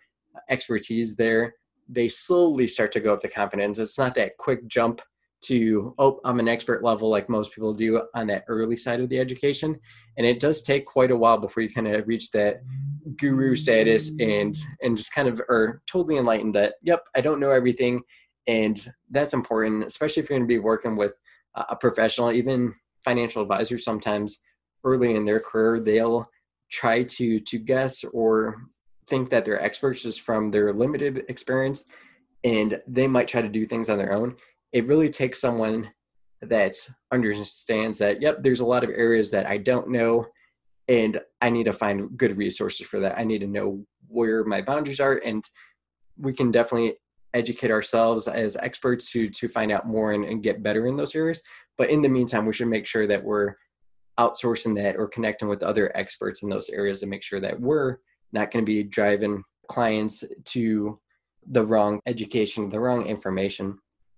expertise 0.50 1.16
there 1.16 1.56
they 1.90 2.10
slowly 2.10 2.68
start 2.68 2.92
to 2.92 3.00
go 3.00 3.14
up 3.14 3.22
to 3.22 3.28
competence 3.28 3.80
it's 3.80 3.98
not 3.98 4.16
that 4.16 4.38
quick 4.38 4.68
jump 4.68 5.02
to 5.42 5.94
oh 6.00 6.20
i'm 6.26 6.40
an 6.40 6.48
expert 6.48 6.84
level 6.84 7.10
like 7.10 7.30
most 7.30 7.54
people 7.54 7.74
do 7.74 8.02
on 8.16 8.28
that 8.28 8.44
early 8.48 8.76
side 8.76 9.00
of 9.00 9.10
the 9.10 9.20
education. 9.20 9.80
And 10.18 10.26
it 10.26 10.40
does 10.40 10.64
take 10.64 10.86
quite 10.86 11.12
a 11.12 11.18
while 11.18 11.38
before 11.38 11.62
you 11.62 11.70
kind 11.70 11.88
of 11.88 12.08
reach 12.08 12.32
that 12.32 12.62
guru 13.18 13.56
status 13.56 14.10
and 14.20 14.58
and 14.82 14.98
just 14.98 15.14
kind 15.14 15.28
of 15.28 15.40
are 15.42 15.82
totally 15.88 16.18
enlightened 16.18 16.56
that 16.56 16.76
yep 16.82 17.06
i 17.16 17.22
don't 17.22 17.40
know 17.40 17.52
everything. 17.52 18.02
And 18.48 18.80
that's 19.12 19.34
important 19.34 19.86
especially 19.86 20.24
if 20.24 20.30
you're 20.30 20.40
going 20.40 20.48
to 20.48 20.54
be 20.54 20.60
working 20.60 20.96
with 20.96 21.14
a 21.56 21.76
professional 21.76 22.32
even 22.32 22.74
financial 23.04 23.42
advisors 23.42 23.84
sometimes 23.84 24.40
early 24.84 25.16
in 25.16 25.26
their 25.26 25.40
career 25.40 25.80
they'll 25.80 26.28
try 26.72 27.04
to 27.04 27.40
to 27.42 27.60
guess 27.60 28.04
or 28.06 28.56
think 29.08 29.30
that 29.30 29.46
they're 29.46 29.62
experts 29.62 30.04
just 30.04 30.22
from 30.22 30.52
their 30.52 30.74
limited 30.74 31.24
experience 31.30 31.86
and 32.44 32.82
they 32.88 33.08
might 33.08 33.28
try 33.28 33.42
to 33.42 33.50
do 33.50 33.66
things 33.66 33.90
on 33.90 33.98
their 33.98 34.14
own 34.14 34.36
it 34.74 34.88
really 34.88 35.10
takes 35.10 35.42
someone 35.42 35.90
that 36.42 36.76
understands 37.12 37.98
that 37.98 38.22
yep 38.22 38.44
there's 38.44 38.60
a 38.60 38.66
lot 38.66 38.84
of 38.84 38.90
areas 38.92 39.32
that 39.32 39.46
i 39.48 39.58
don't 39.58 39.90
know 39.90 40.26
and 40.88 41.20
I 41.42 41.50
need 41.50 41.66
to 41.66 41.74
find 41.74 42.18
good 42.18 42.38
resources 42.38 42.88
for 42.88 43.00
that. 43.00 43.18
I 43.18 43.24
need 43.24 43.40
to 43.40 43.48
know 43.48 43.86
where 44.08 44.44
my 44.44 44.62
boundaries 44.62 45.00
are, 45.00 45.22
and 45.26 45.44
we 46.18 46.34
can 46.34 46.52
definitely 46.52 46.96
educate 47.34 47.72
ourselves 47.72 48.28
as 48.28 48.56
experts 48.56 49.12
to 49.12 49.30
to 49.30 49.50
find 49.50 49.72
out 49.72 49.88
more 49.88 50.14
and, 50.14 50.24
and 50.24 50.42
get 50.42 50.64
better 50.64 50.88
in 50.88 50.96
those 50.96 51.16
areas. 51.16 51.42
But 51.78 51.90
in 51.90 52.02
the 52.02 52.10
meantime, 52.10 52.46
we 52.46 52.54
should 52.54 52.70
make 52.70 52.86
sure 52.86 53.06
that 53.08 53.24
we're 53.24 53.56
outsourcing 54.18 54.76
that 54.76 54.96
or 54.96 55.08
connecting 55.08 55.48
with 55.48 55.62
other 55.62 55.96
experts 55.96 56.42
in 56.42 56.50
those 56.50 56.70
areas 56.70 57.04
and 57.04 57.10
make 57.10 57.22
sure 57.22 57.40
that 57.40 57.60
we're 57.60 57.98
not 58.34 58.52
going 58.52 58.64
to 58.64 58.70
be 58.70 58.84
driving 58.84 59.44
clients 59.68 60.24
to 60.46 61.00
the 61.52 61.66
wrong 61.66 62.00
education, 62.06 62.70
the 62.70 62.80
wrong 62.80 63.06
information. 63.06 63.78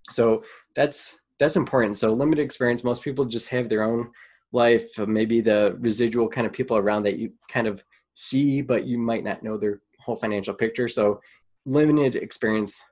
So 0.10 0.44
that's 0.76 1.18
that's 1.40 1.56
important. 1.56 1.98
So 1.98 2.12
limited 2.14 2.44
experience, 2.44 2.84
most 2.84 3.02
people 3.02 3.24
just 3.26 3.48
have 3.50 3.70
their 3.70 3.84
own 3.84 4.12
life, 4.52 4.88
uh, 5.00 5.06
maybe 5.06 5.42
the 5.42 5.78
residual 5.80 6.28
kind 6.28 6.46
of 6.46 6.52
people 6.52 6.76
around 6.78 7.04
that 7.04 7.18
you 7.18 7.32
kind 7.48 7.68
of 7.68 7.84
see, 8.16 8.62
but 8.62 8.86
you 8.86 8.98
might 8.98 9.24
not 9.24 9.42
know 9.42 9.58
their 9.58 9.82
whole 10.00 10.18
financial 10.18 10.54
picture. 10.54 10.90
So 10.90 11.22
limited 11.66 12.16
experience, 12.16 12.84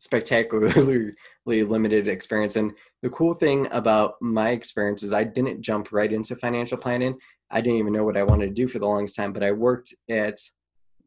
spectacularly 0.00 1.12
limited 1.46 2.08
experience. 2.08 2.56
And 2.56 2.72
the 3.02 3.10
cool 3.10 3.32
thing 3.32 3.68
about 3.70 4.14
my 4.20 4.50
experience 4.50 5.02
is 5.02 5.14
I 5.14 5.24
didn't 5.24 5.62
jump 5.62 5.92
right 5.92 6.12
into 6.12 6.36
financial 6.36 6.76
planning. 6.76 7.16
I 7.50 7.60
didn't 7.60 7.78
even 7.78 7.92
know 7.92 8.04
what 8.04 8.16
I 8.16 8.22
wanted 8.22 8.48
to 8.48 8.52
do 8.54 8.68
for 8.68 8.78
the 8.78 8.86
longest 8.86 9.16
time, 9.16 9.32
but 9.32 9.42
I 9.42 9.52
worked 9.52 9.94
at 10.10 10.36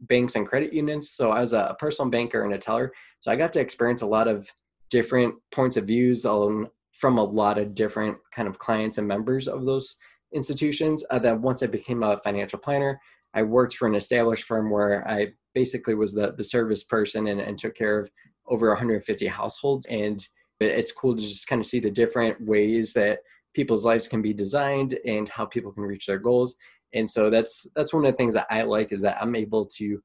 banks 0.01 0.35
and 0.35 0.47
credit 0.47 0.73
unions. 0.73 1.11
So 1.11 1.31
I 1.31 1.41
was 1.41 1.53
a 1.53 1.75
personal 1.79 2.09
banker 2.09 2.43
and 2.43 2.53
a 2.53 2.57
teller. 2.57 2.93
So 3.19 3.31
I 3.31 3.35
got 3.35 3.53
to 3.53 3.59
experience 3.59 4.01
a 4.01 4.07
lot 4.07 4.27
of 4.27 4.49
different 4.89 5.35
points 5.51 5.77
of 5.77 5.85
views 5.85 6.25
on 6.25 6.69
from 6.91 7.17
a 7.17 7.23
lot 7.23 7.57
of 7.57 7.75
different 7.75 8.17
kind 8.31 8.47
of 8.47 8.59
clients 8.59 8.97
and 8.97 9.07
members 9.07 9.47
of 9.47 9.65
those 9.65 9.95
institutions. 10.33 11.03
Uh, 11.09 11.35
once 11.39 11.61
I 11.61 11.67
became 11.67 12.03
a 12.03 12.19
financial 12.23 12.59
planner, 12.59 12.99
I 13.33 13.43
worked 13.43 13.75
for 13.75 13.87
an 13.87 13.95
established 13.95 14.43
firm 14.43 14.69
where 14.69 15.07
I 15.07 15.33
basically 15.53 15.95
was 15.95 16.13
the 16.13 16.33
the 16.37 16.43
service 16.43 16.83
person 16.83 17.27
and, 17.27 17.39
and 17.39 17.57
took 17.57 17.75
care 17.75 17.99
of 17.99 18.09
over 18.47 18.69
150 18.69 19.27
households. 19.27 19.85
And 19.87 20.25
it's 20.59 20.91
cool 20.91 21.15
to 21.15 21.21
just 21.21 21.47
kind 21.47 21.59
of 21.59 21.67
see 21.67 21.79
the 21.79 21.91
different 21.91 22.39
ways 22.41 22.93
that 22.93 23.19
people's 23.53 23.85
lives 23.85 24.07
can 24.07 24.21
be 24.21 24.33
designed 24.33 24.97
and 25.05 25.27
how 25.29 25.45
people 25.45 25.71
can 25.71 25.83
reach 25.83 26.05
their 26.05 26.19
goals 26.19 26.55
and 26.93 27.09
so 27.09 27.29
that's 27.29 27.65
that's 27.75 27.93
one 27.93 28.05
of 28.05 28.11
the 28.11 28.17
things 28.17 28.33
that 28.33 28.47
i 28.49 28.61
like 28.61 28.91
is 28.91 29.01
that 29.01 29.17
i'm 29.21 29.35
able 29.35 29.65
to 29.65 30.01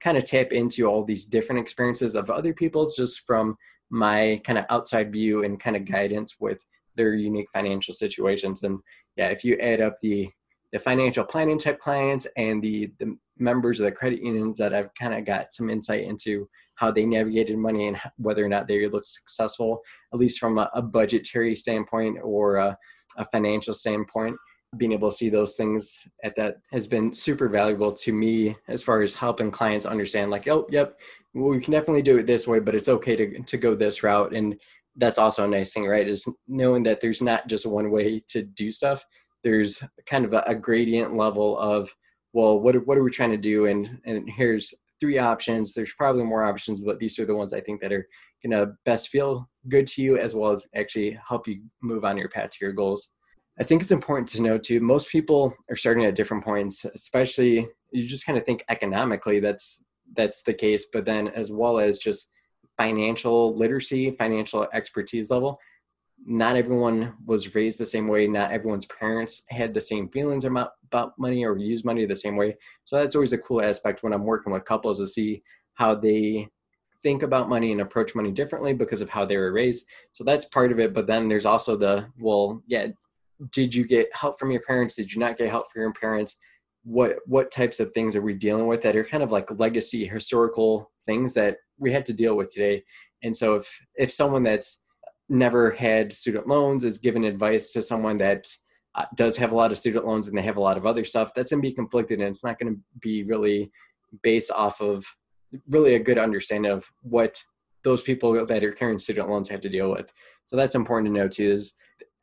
kind 0.00 0.16
of 0.16 0.24
tap 0.24 0.52
into 0.52 0.86
all 0.86 1.04
these 1.04 1.24
different 1.24 1.60
experiences 1.60 2.14
of 2.14 2.30
other 2.30 2.52
people's 2.52 2.96
just 2.96 3.20
from 3.26 3.56
my 3.90 4.40
kind 4.44 4.58
of 4.58 4.64
outside 4.70 5.12
view 5.12 5.44
and 5.44 5.60
kind 5.60 5.76
of 5.76 5.84
guidance 5.84 6.36
with 6.40 6.58
their 6.96 7.14
unique 7.14 7.48
financial 7.52 7.94
situations. 7.94 8.62
And 8.62 8.78
yeah 9.16 9.28
if 9.28 9.44
you 9.44 9.56
add 9.58 9.80
up 9.80 9.96
the 10.00 10.28
the 10.72 10.78
financial 10.78 11.24
planning 11.24 11.58
type 11.58 11.78
clients 11.78 12.26
and 12.36 12.62
the 12.62 12.92
the 12.98 13.16
members 13.38 13.78
of 13.78 13.84
the 13.86 13.92
credit 13.92 14.22
unions 14.22 14.58
that 14.58 14.74
I've 14.74 14.92
kind 14.94 15.14
of 15.14 15.24
got 15.24 15.52
some 15.52 15.70
insight 15.70 16.04
into 16.04 16.48
how 16.74 16.90
they 16.90 17.06
navigated 17.06 17.56
money 17.56 17.88
and 17.88 17.98
whether 18.16 18.44
or 18.44 18.48
not 18.48 18.66
they 18.66 18.86
looked 18.88 19.06
successful, 19.06 19.80
at 20.12 20.18
least 20.18 20.38
from 20.38 20.58
a, 20.58 20.70
a 20.74 20.82
budgetary 20.82 21.54
standpoint 21.54 22.18
or 22.22 22.56
a, 22.56 22.76
a 23.16 23.24
financial 23.26 23.72
standpoint 23.72 24.36
being 24.76 24.92
able 24.92 25.10
to 25.10 25.16
see 25.16 25.28
those 25.28 25.56
things 25.56 26.08
at 26.24 26.34
that 26.36 26.56
has 26.72 26.86
been 26.86 27.12
super 27.12 27.48
valuable 27.48 27.92
to 27.92 28.12
me 28.12 28.56
as 28.68 28.82
far 28.82 29.02
as 29.02 29.14
helping 29.14 29.50
clients 29.50 29.86
understand 29.86 30.30
like 30.30 30.48
oh 30.48 30.66
yep 30.70 30.98
well, 31.34 31.50
we 31.50 31.60
can 31.60 31.72
definitely 31.72 32.02
do 32.02 32.18
it 32.18 32.26
this 32.26 32.46
way 32.46 32.58
but 32.58 32.74
it's 32.74 32.88
okay 32.88 33.14
to, 33.16 33.42
to 33.42 33.56
go 33.56 33.74
this 33.74 34.02
route. 34.02 34.34
And 34.34 34.58
that's 34.96 35.18
also 35.18 35.44
a 35.44 35.48
nice 35.48 35.72
thing 35.72 35.86
right 35.86 36.08
is 36.08 36.24
knowing 36.48 36.82
that 36.84 37.00
there's 37.00 37.20
not 37.20 37.46
just 37.48 37.66
one 37.66 37.90
way 37.90 38.22
to 38.30 38.42
do 38.42 38.72
stuff. 38.72 39.04
There's 39.44 39.82
kind 40.06 40.24
of 40.24 40.32
a, 40.32 40.42
a 40.46 40.54
gradient 40.54 41.14
level 41.14 41.58
of 41.58 41.90
well 42.32 42.58
what, 42.60 42.74
what 42.86 42.98
are 42.98 43.02
we 43.02 43.10
trying 43.10 43.32
to 43.32 43.36
do? 43.36 43.66
And 43.66 44.00
and 44.06 44.28
here's 44.28 44.72
three 44.98 45.18
options. 45.18 45.74
There's 45.74 45.92
probably 45.92 46.24
more 46.24 46.44
options 46.44 46.80
but 46.80 46.98
these 46.98 47.18
are 47.18 47.26
the 47.26 47.36
ones 47.36 47.52
i 47.52 47.60
think 47.60 47.80
that 47.80 47.92
are 47.92 48.06
to 48.50 48.72
best 48.84 49.08
feel 49.08 49.48
good 49.68 49.86
to 49.88 50.02
you 50.02 50.18
as 50.18 50.34
well 50.34 50.52
as 50.52 50.66
actually 50.74 51.18
help 51.26 51.48
you 51.48 51.62
move 51.82 52.04
on 52.04 52.16
your 52.16 52.28
path 52.28 52.50
to 52.50 52.58
your 52.60 52.72
goals 52.72 53.10
I 53.58 53.64
think 53.64 53.82
it's 53.82 53.90
important 53.90 54.28
to 54.28 54.42
know 54.42 54.58
too. 54.58 54.80
Most 54.80 55.08
people 55.08 55.54
are 55.70 55.76
starting 55.76 56.04
at 56.04 56.14
different 56.14 56.44
points, 56.44 56.84
especially 56.84 57.68
you 57.90 58.06
just 58.06 58.26
kind 58.26 58.38
of 58.38 58.44
think 58.44 58.64
economically 58.68 59.40
that's 59.40 59.82
that's 60.14 60.42
the 60.42 60.54
case, 60.54 60.86
but 60.92 61.04
then 61.04 61.28
as 61.28 61.50
well 61.50 61.80
as 61.80 61.98
just 61.98 62.30
financial 62.76 63.54
literacy, 63.56 64.10
financial 64.12 64.68
expertise 64.72 65.30
level. 65.30 65.58
Not 66.24 66.56
everyone 66.56 67.14
was 67.26 67.54
raised 67.54 67.78
the 67.78 67.86
same 67.86 68.08
way. 68.08 68.26
Not 68.26 68.50
everyone's 68.50 68.86
parents 68.86 69.42
had 69.50 69.74
the 69.74 69.80
same 69.80 70.08
feelings 70.08 70.44
about, 70.44 70.70
about 70.90 71.18
money 71.18 71.44
or 71.44 71.56
use 71.56 71.84
money 71.84 72.06
the 72.06 72.14
same 72.14 72.36
way. 72.36 72.56
So 72.84 72.96
that's 72.96 73.14
always 73.14 73.32
a 73.32 73.38
cool 73.38 73.62
aspect 73.62 74.02
when 74.02 74.12
I'm 74.12 74.24
working 74.24 74.52
with 74.52 74.64
couples 74.64 74.98
to 74.98 75.06
see 75.06 75.42
how 75.74 75.94
they 75.94 76.48
think 77.02 77.22
about 77.22 77.48
money 77.48 77.72
and 77.72 77.80
approach 77.80 78.14
money 78.14 78.32
differently 78.32 78.72
because 78.72 79.00
of 79.00 79.10
how 79.10 79.24
they 79.24 79.36
were 79.36 79.52
raised. 79.52 79.86
So 80.12 80.24
that's 80.24 80.46
part 80.46 80.72
of 80.72 80.80
it. 80.80 80.94
But 80.94 81.06
then 81.06 81.28
there's 81.28 81.46
also 81.46 81.76
the, 81.76 82.06
well, 82.18 82.62
yeah, 82.66 82.88
did 83.50 83.74
you 83.74 83.86
get 83.86 84.14
help 84.14 84.38
from 84.38 84.50
your 84.50 84.62
parents? 84.62 84.94
Did 84.94 85.12
you 85.12 85.20
not 85.20 85.36
get 85.36 85.50
help 85.50 85.70
from 85.70 85.82
your 85.82 85.92
parents? 85.92 86.36
What 86.84 87.16
what 87.26 87.50
types 87.50 87.80
of 87.80 87.92
things 87.92 88.14
are 88.16 88.22
we 88.22 88.34
dealing 88.34 88.66
with 88.66 88.82
that 88.82 88.96
are 88.96 89.04
kind 89.04 89.22
of 89.22 89.32
like 89.32 89.48
legacy 89.58 90.06
historical 90.06 90.90
things 91.06 91.34
that 91.34 91.58
we 91.78 91.92
had 91.92 92.06
to 92.06 92.12
deal 92.12 92.36
with 92.36 92.52
today? 92.52 92.84
And 93.22 93.36
so 93.36 93.56
if 93.56 93.80
if 93.96 94.12
someone 94.12 94.42
that's 94.42 94.80
never 95.28 95.70
had 95.72 96.12
student 96.12 96.46
loans 96.46 96.84
is 96.84 96.98
given 96.98 97.24
advice 97.24 97.72
to 97.72 97.82
someone 97.82 98.16
that 98.18 98.46
uh, 98.94 99.04
does 99.16 99.36
have 99.36 99.52
a 99.52 99.56
lot 99.56 99.72
of 99.72 99.78
student 99.78 100.06
loans 100.06 100.28
and 100.28 100.38
they 100.38 100.42
have 100.42 100.56
a 100.56 100.60
lot 100.60 100.76
of 100.76 100.86
other 100.86 101.04
stuff 101.04 101.32
that's 101.34 101.50
going 101.50 101.60
to 101.60 101.68
be 101.68 101.74
conflicted 101.74 102.20
and 102.20 102.28
it's 102.28 102.44
not 102.44 102.58
going 102.58 102.72
to 102.72 102.80
be 103.00 103.24
really 103.24 103.70
based 104.22 104.52
off 104.52 104.80
of 104.80 105.04
really 105.68 105.96
a 105.96 105.98
good 105.98 106.16
understanding 106.16 106.70
of 106.70 106.86
what 107.02 107.42
those 107.82 108.02
people 108.02 108.46
that 108.46 108.64
are 108.64 108.72
carrying 108.72 108.98
student 108.98 109.28
loans 109.28 109.48
have 109.48 109.60
to 109.60 109.68
deal 109.68 109.90
with. 109.90 110.12
So 110.46 110.56
that's 110.56 110.74
important 110.74 111.12
to 111.12 111.20
know 111.20 111.28
too 111.28 111.50
is 111.50 111.72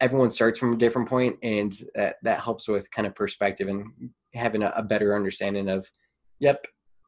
everyone 0.04 0.30
starts 0.30 0.60
from 0.60 0.74
a 0.74 0.78
different 0.78 1.08
point 1.08 1.38
and 1.44 1.74
that, 1.96 2.16
that 2.24 2.44
helps 2.44 2.68
with 2.68 2.92
kind 2.92 3.08
of 3.08 3.16
perspective 3.16 3.68
and 3.70 3.86
having 4.34 4.62
a, 4.62 4.74
a 4.76 4.84
better 4.84 5.16
understanding 5.16 5.70
of 5.70 5.90
yep 6.40 6.66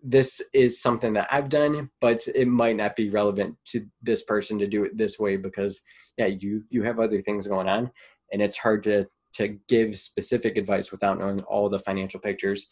this 0.08 0.40
is 0.54 0.80
something 0.80 1.14
that 1.14 1.28
I've 1.32 1.50
done, 1.50 1.90
but 2.00 2.26
it 2.36 2.48
might 2.48 2.76
not 2.76 2.96
be 2.96 3.10
relevant 3.10 3.58
to 3.70 3.86
this 4.04 4.22
person 4.22 4.60
to 4.60 4.68
do 4.68 4.84
it 4.84 4.96
this 4.96 5.18
way 5.18 5.36
because 5.36 5.82
yeah, 6.18 6.28
you 6.28 6.64
you 6.70 6.84
have 6.84 7.00
other 7.00 7.20
things 7.22 7.48
going 7.48 7.68
on 7.68 7.92
and 8.32 8.42
it's 8.42 8.56
hard 8.58 8.84
to 8.84 9.08
to 9.34 9.58
give 9.68 9.98
specific 9.98 10.58
advice 10.58 10.92
without 10.92 11.20
knowing 11.20 11.42
all 11.42 11.70
the 11.70 11.80
financial 11.80 12.20
pictures. 12.20 12.68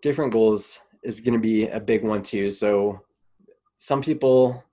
Different 0.00 0.32
goals 0.32 0.78
is 1.02 1.20
going 1.20 1.34
to 1.34 1.40
be 1.40 1.66
a 1.66 1.80
big 1.80 2.04
one 2.04 2.22
too. 2.22 2.50
So 2.50 3.00
some 3.78 4.00
people 4.00 4.64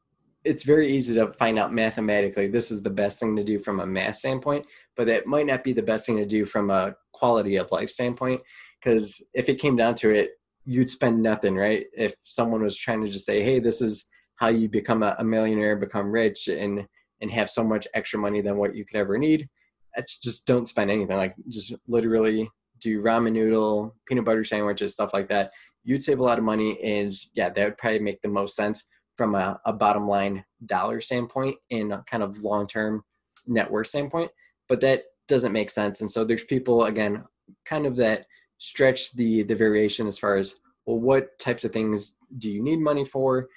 it's 0.45 0.63
very 0.63 0.91
easy 0.91 1.13
to 1.15 1.31
find 1.33 1.57
out 1.57 1.73
mathematically 1.73 2.47
this 2.47 2.71
is 2.71 2.81
the 2.81 2.89
best 2.89 3.19
thing 3.19 3.35
to 3.35 3.43
do 3.43 3.59
from 3.59 3.79
a 3.79 3.85
math 3.85 4.17
standpoint, 4.17 4.65
but 4.95 5.07
it 5.07 5.25
might 5.25 5.45
not 5.45 5.63
be 5.63 5.73
the 5.73 5.81
best 5.81 6.05
thing 6.05 6.17
to 6.17 6.25
do 6.25 6.45
from 6.45 6.69
a 6.69 6.95
quality 7.13 7.55
of 7.55 7.71
life 7.71 7.89
standpoint. 7.89 8.41
Because 8.81 9.23
if 9.33 9.47
it 9.47 9.59
came 9.59 9.75
down 9.75 9.95
to 9.95 10.09
it, 10.09 10.31
you'd 10.65 10.89
spend 10.89 11.21
nothing, 11.21 11.55
right? 11.55 11.85
If 11.95 12.15
someone 12.23 12.63
was 12.63 12.77
trying 12.77 13.01
to 13.01 13.09
just 13.09 13.25
say, 13.25 13.41
"Hey, 13.41 13.59
this 13.59 13.81
is 13.81 14.05
how 14.35 14.49
you 14.49 14.67
become 14.67 15.03
a, 15.03 15.23
millionaire, 15.23 15.75
become 15.75 16.11
rich, 16.11 16.47
and 16.47 16.85
and 17.21 17.31
have 17.31 17.49
so 17.49 17.63
much 17.63 17.87
extra 17.93 18.19
money 18.19 18.41
than 18.41 18.57
what 18.57 18.75
you 18.75 18.85
could 18.85 18.97
ever 18.97 19.17
need," 19.17 19.47
it's 19.95 20.19
just 20.19 20.45
don't 20.45 20.67
spend 20.67 20.91
anything. 20.91 21.15
Like 21.17 21.35
just 21.47 21.73
literally 21.87 22.49
do 22.81 23.01
ramen 23.01 23.31
noodle, 23.33 23.95
peanut 24.05 24.25
butter 24.25 24.43
sandwiches, 24.43 24.93
stuff 24.93 25.13
like 25.13 25.27
that. 25.29 25.51
You'd 25.85 26.03
save 26.03 26.19
a 26.19 26.23
lot 26.23 26.37
of 26.37 26.43
money, 26.43 26.81
and 26.81 27.13
yeah, 27.33 27.49
that 27.49 27.63
would 27.63 27.77
probably 27.77 27.99
make 27.99 28.21
the 28.21 28.27
most 28.27 28.55
sense 28.55 28.85
from 29.15 29.35
a, 29.35 29.59
a 29.65 29.73
bottom 29.73 30.07
line 30.07 30.43
dollar 30.65 31.01
standpoint 31.01 31.55
and 31.71 31.93
kind 32.07 32.23
of 32.23 32.43
long 32.43 32.67
term 32.67 33.03
net 33.47 33.69
worth 33.69 33.87
standpoint. 33.87 34.31
But 34.69 34.81
that 34.81 35.03
doesn't 35.27 35.51
make 35.51 35.69
sense. 35.69 36.01
And 36.01 36.11
so 36.11 36.23
there's 36.23 36.43
people 36.43 36.85
again 36.85 37.23
kind 37.65 37.85
of 37.85 37.95
that 37.97 38.25
stretch 38.57 39.13
the 39.13 39.43
the 39.43 39.55
variation 39.55 40.07
as 40.07 40.17
far 40.17 40.37
as 40.37 40.55
well 40.85 40.99
what 40.99 41.37
types 41.39 41.63
of 41.63 41.71
things 41.71 42.17
do 42.37 42.49
you 42.49 42.61
need 42.61 42.79
money 42.79 43.05
for? 43.05 43.47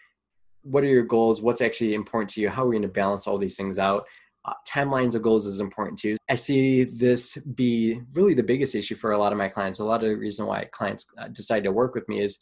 What 0.63 0.83
are 0.85 0.89
your 0.89 1.05
goals? 1.05 1.41
What's 1.41 1.61
actually 1.61 1.95
important 1.95 2.31
to 2.31 2.41
you? 2.41 2.49
How 2.49 2.65
are 2.65 2.69
we 2.69 2.75
going 2.75 2.83
to 2.83 2.89
balance 2.89 3.27
all 3.27 3.39
these 3.39 3.57
things 3.57 3.79
out? 3.79 4.05
Uh, 4.45 4.53
timelines 4.69 5.15
of 5.15 5.23
goals 5.23 5.47
is 5.47 5.59
important 5.59 5.99
too. 5.99 6.17
I 6.29 6.37
see 6.37 6.85
this 6.85 7.37
be 7.55 8.01
really 8.15 8.35
the 8.35 8.43
biggest 8.43 8.75
issue 8.77 8.95
for 8.95 9.13
a 9.13 9.19
lot 9.19 9.33
of 9.33 9.39
my 9.39 9.49
clients. 9.49 9.81
A 9.81 9.85
lot 9.85 10.05
of 10.05 10.09
the 10.09 10.17
reason 10.17 10.47
why 10.47 10.67
clients 10.71 11.07
uh, 11.19 11.29
decide 11.29 11.65
to 11.65 11.73
work 11.73 11.95
with 11.95 12.09
me 12.09 12.21
is 12.21 12.39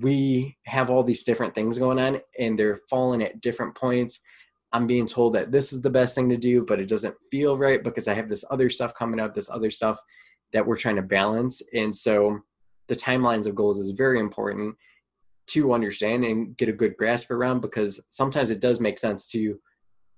we 0.00 0.56
have 0.64 0.90
all 0.90 1.02
these 1.02 1.24
different 1.24 1.54
things 1.54 1.78
going 1.78 1.98
on 1.98 2.20
and 2.38 2.58
they're 2.58 2.80
falling 2.88 3.22
at 3.22 3.40
different 3.40 3.74
points. 3.74 4.20
I'm 4.72 4.86
being 4.86 5.06
told 5.06 5.34
that 5.34 5.52
this 5.52 5.72
is 5.72 5.82
the 5.82 5.90
best 5.90 6.14
thing 6.14 6.28
to 6.30 6.36
do, 6.36 6.64
but 6.64 6.80
it 6.80 6.88
doesn't 6.88 7.14
feel 7.30 7.58
right 7.58 7.82
because 7.82 8.08
I 8.08 8.14
have 8.14 8.28
this 8.28 8.44
other 8.50 8.70
stuff 8.70 8.94
coming 8.94 9.20
up, 9.20 9.34
this 9.34 9.50
other 9.50 9.70
stuff 9.70 10.00
that 10.52 10.66
we're 10.66 10.78
trying 10.78 10.96
to 10.96 11.02
balance. 11.02 11.60
And 11.74 11.94
so 11.94 12.40
the 12.88 12.96
timelines 12.96 13.46
of 13.46 13.54
goals 13.54 13.78
is 13.78 13.90
very 13.90 14.18
important 14.18 14.76
to 15.48 15.72
understand 15.72 16.24
and 16.24 16.56
get 16.56 16.68
a 16.68 16.72
good 16.72 16.96
grasp 16.96 17.30
around 17.30 17.60
because 17.60 18.00
sometimes 18.08 18.50
it 18.50 18.60
does 18.60 18.80
make 18.80 18.98
sense 18.98 19.28
to 19.28 19.58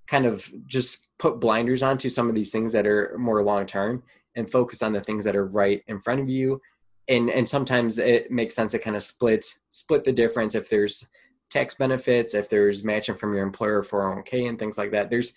kind 0.07 0.27
of 0.27 0.49
just 0.67 1.07
put 1.19 1.41
blinders 1.41 1.83
onto 1.83 2.11
some 2.11 2.29
of 2.29 2.35
these 2.35 2.53
things 2.53 2.73
that 2.73 2.87
are 2.87 3.17
more 3.19 3.43
long 3.43 3.67
term 3.67 4.03
and 4.37 4.51
focus 4.51 4.83
on 4.83 4.93
the 4.93 5.01
things 5.01 5.25
that 5.25 5.37
are 5.37 5.47
right 5.47 5.83
in 5.89 5.99
front 5.99 6.21
of 6.21 6.29
you 6.29 6.61
and 7.09 7.31
and 7.31 7.49
sometimes 7.49 7.99
it 7.99 8.31
makes 8.31 8.55
sense 8.55 8.73
to 8.73 8.79
kind 8.79 8.97
of 8.97 9.03
split 9.03 9.45
split 9.71 10.05
the 10.05 10.13
difference 10.13 10.55
if 10.55 10.69
there's 10.69 11.07
tax 11.51 11.75
benefits, 11.75 12.35
if 12.35 12.49
there's 12.49 12.83
matching 12.83 13.15
from 13.15 13.35
your 13.35 13.45
employer 13.45 13.83
401k 13.83 14.49
and 14.49 14.59
things 14.59 14.77
like 14.77 14.91
that. 14.91 15.09
There's 15.11 15.33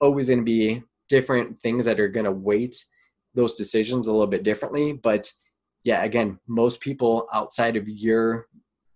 always 0.00 0.26
going 0.26 0.40
to 0.40 0.44
be 0.44 0.82
different 1.08 1.60
things 1.60 1.84
that 1.86 2.00
are 2.00 2.08
going 2.08 2.24
to 2.24 2.32
weight 2.32 2.84
those 3.34 3.54
decisions 3.54 4.06
a 4.06 4.12
little 4.12 4.26
bit 4.26 4.42
differently. 4.42 4.92
But 4.92 5.32
yeah, 5.84 6.04
again, 6.04 6.38
most 6.46 6.80
people 6.80 7.26
outside 7.32 7.76
of 7.76 7.88
your 7.88 8.46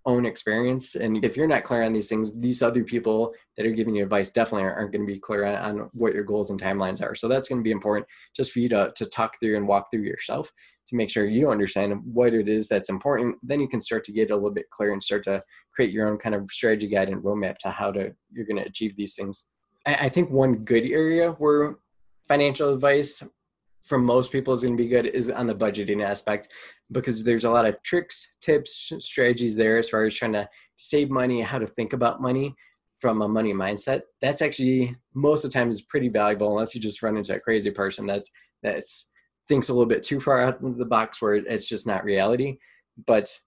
own 0.07 0.25
experience. 0.25 0.95
And 0.95 1.23
if 1.25 1.37
you're 1.37 1.49
not 1.49 1.65
clear 1.65 1.83
on 1.83 1.93
these 1.93 2.09
things, 2.09 2.39
these 2.39 2.63
other 2.63 2.85
people 2.85 3.35
that 3.57 3.67
are 3.67 3.73
giving 3.73 3.95
you 3.95 4.05
advice 4.05 4.31
definitely 4.31 4.63
aren't, 4.63 4.93
going 4.93 5.07
to 5.07 5.13
be 5.13 5.19
clear 5.19 5.45
on, 5.45 5.57
on, 5.57 5.91
what 5.95 6.15
your 6.15 6.25
goals 6.25 6.51
and 6.51 6.61
timelines 6.61 7.03
are. 7.03 7.15
So 7.15 7.29
that's 7.29 7.49
going 7.49 7.61
to 7.61 7.65
be 7.65 7.73
important 7.73 8.07
just 8.35 8.53
for 8.53 8.61
you 8.61 8.69
to, 8.71 8.93
to 8.95 9.07
talk 9.07 9.39
through 9.41 9.57
and 9.57 9.69
walk 9.69 9.91
through 9.91 10.03
yourself 10.03 10.51
to 10.89 10.97
make 10.97 11.11
sure 11.11 11.27
you 11.27 11.51
understand 11.51 12.01
what 12.05 12.33
it 12.33 12.49
is 12.49 12.69
that's 12.69 12.89
important. 12.89 13.37
Then 13.43 13.61
you 13.61 13.69
can 13.69 13.81
start 13.81 14.05
to 14.05 14.13
get 14.13 14.31
a 14.31 14.35
little 14.35 14.53
bit 14.53 14.71
clear 14.71 14.93
and 14.93 15.03
start 15.03 15.25
to 15.25 15.43
create 15.75 15.93
your 15.93 16.09
own 16.09 16.19
kind 16.19 16.35
of 16.35 16.49
strategy 16.51 16.89
guide 16.89 17.09
and 17.09 17.23
roadmap 17.23 17.59
to 17.59 17.71
how 17.71 17.91
to 17.93 18.15
you're 18.33 18.47
going 18.47 18.63
to 18.63 18.69
achieve 18.69 18.97
these 18.97 19.17
things. 19.17 19.47
I, 19.85 19.95
I 19.95 20.09
think 20.09 20.31
one 20.31 20.59
good 20.65 20.85
area 20.85 21.33
where 21.33 21.77
financial 22.29 22.73
advice 22.73 23.23
from 23.87 24.05
most 24.05 24.33
people 24.33 24.53
is 24.53 24.63
going 24.63 24.77
to 24.77 24.83
be 24.83 24.89
good 24.89 25.07
is 25.07 25.31
on 25.31 25.47
the 25.47 25.55
budgeting 25.55 26.05
aspect 26.05 26.49
because 26.93 27.23
there's 27.23 27.45
a 27.45 27.51
lot 27.51 27.65
of 27.65 27.81
tricks, 27.83 28.27
tips, 28.41 28.93
strategies 28.99 29.55
there 29.55 29.79
as 29.79 29.89
far 29.89 30.05
as 30.05 30.15
trying 30.15 30.33
to 30.33 30.49
save 30.77 31.09
money, 31.09 31.41
how 31.41 31.59
to 31.59 31.67
think 31.67 31.93
about 31.93 32.21
money 32.21 32.55
from 32.99 33.23
a 33.23 33.29
money 33.29 33.53
mindset. 33.53 34.03
That's 34.21 34.43
actually 34.43 34.97
most 35.15 35.45
of 35.45 35.51
the 35.51 35.59
time 35.59 35.71
is 35.71 35.83
pretty 35.83 36.09
valuable 36.09 36.51
unless 36.51 36.75
you 36.75 36.81
just 36.81 37.03
run 37.03 37.17
into 37.17 37.35
a 37.35 37.41
crazy 37.41 37.71
person 37.71 38.07
that 38.07 38.25
that's 38.63 39.09
thinks 39.49 39.69
a 39.69 39.73
little 39.73 39.87
bit 39.87 40.03
too 40.03 40.21
far 40.21 40.43
out 40.43 40.63
of 40.63 40.77
the 40.77 40.85
box 40.85 41.23
where 41.23 41.35
it's 41.35 41.69
just 41.69 41.87
not 41.87 42.05
reality. 42.05 42.59
But 43.07 43.39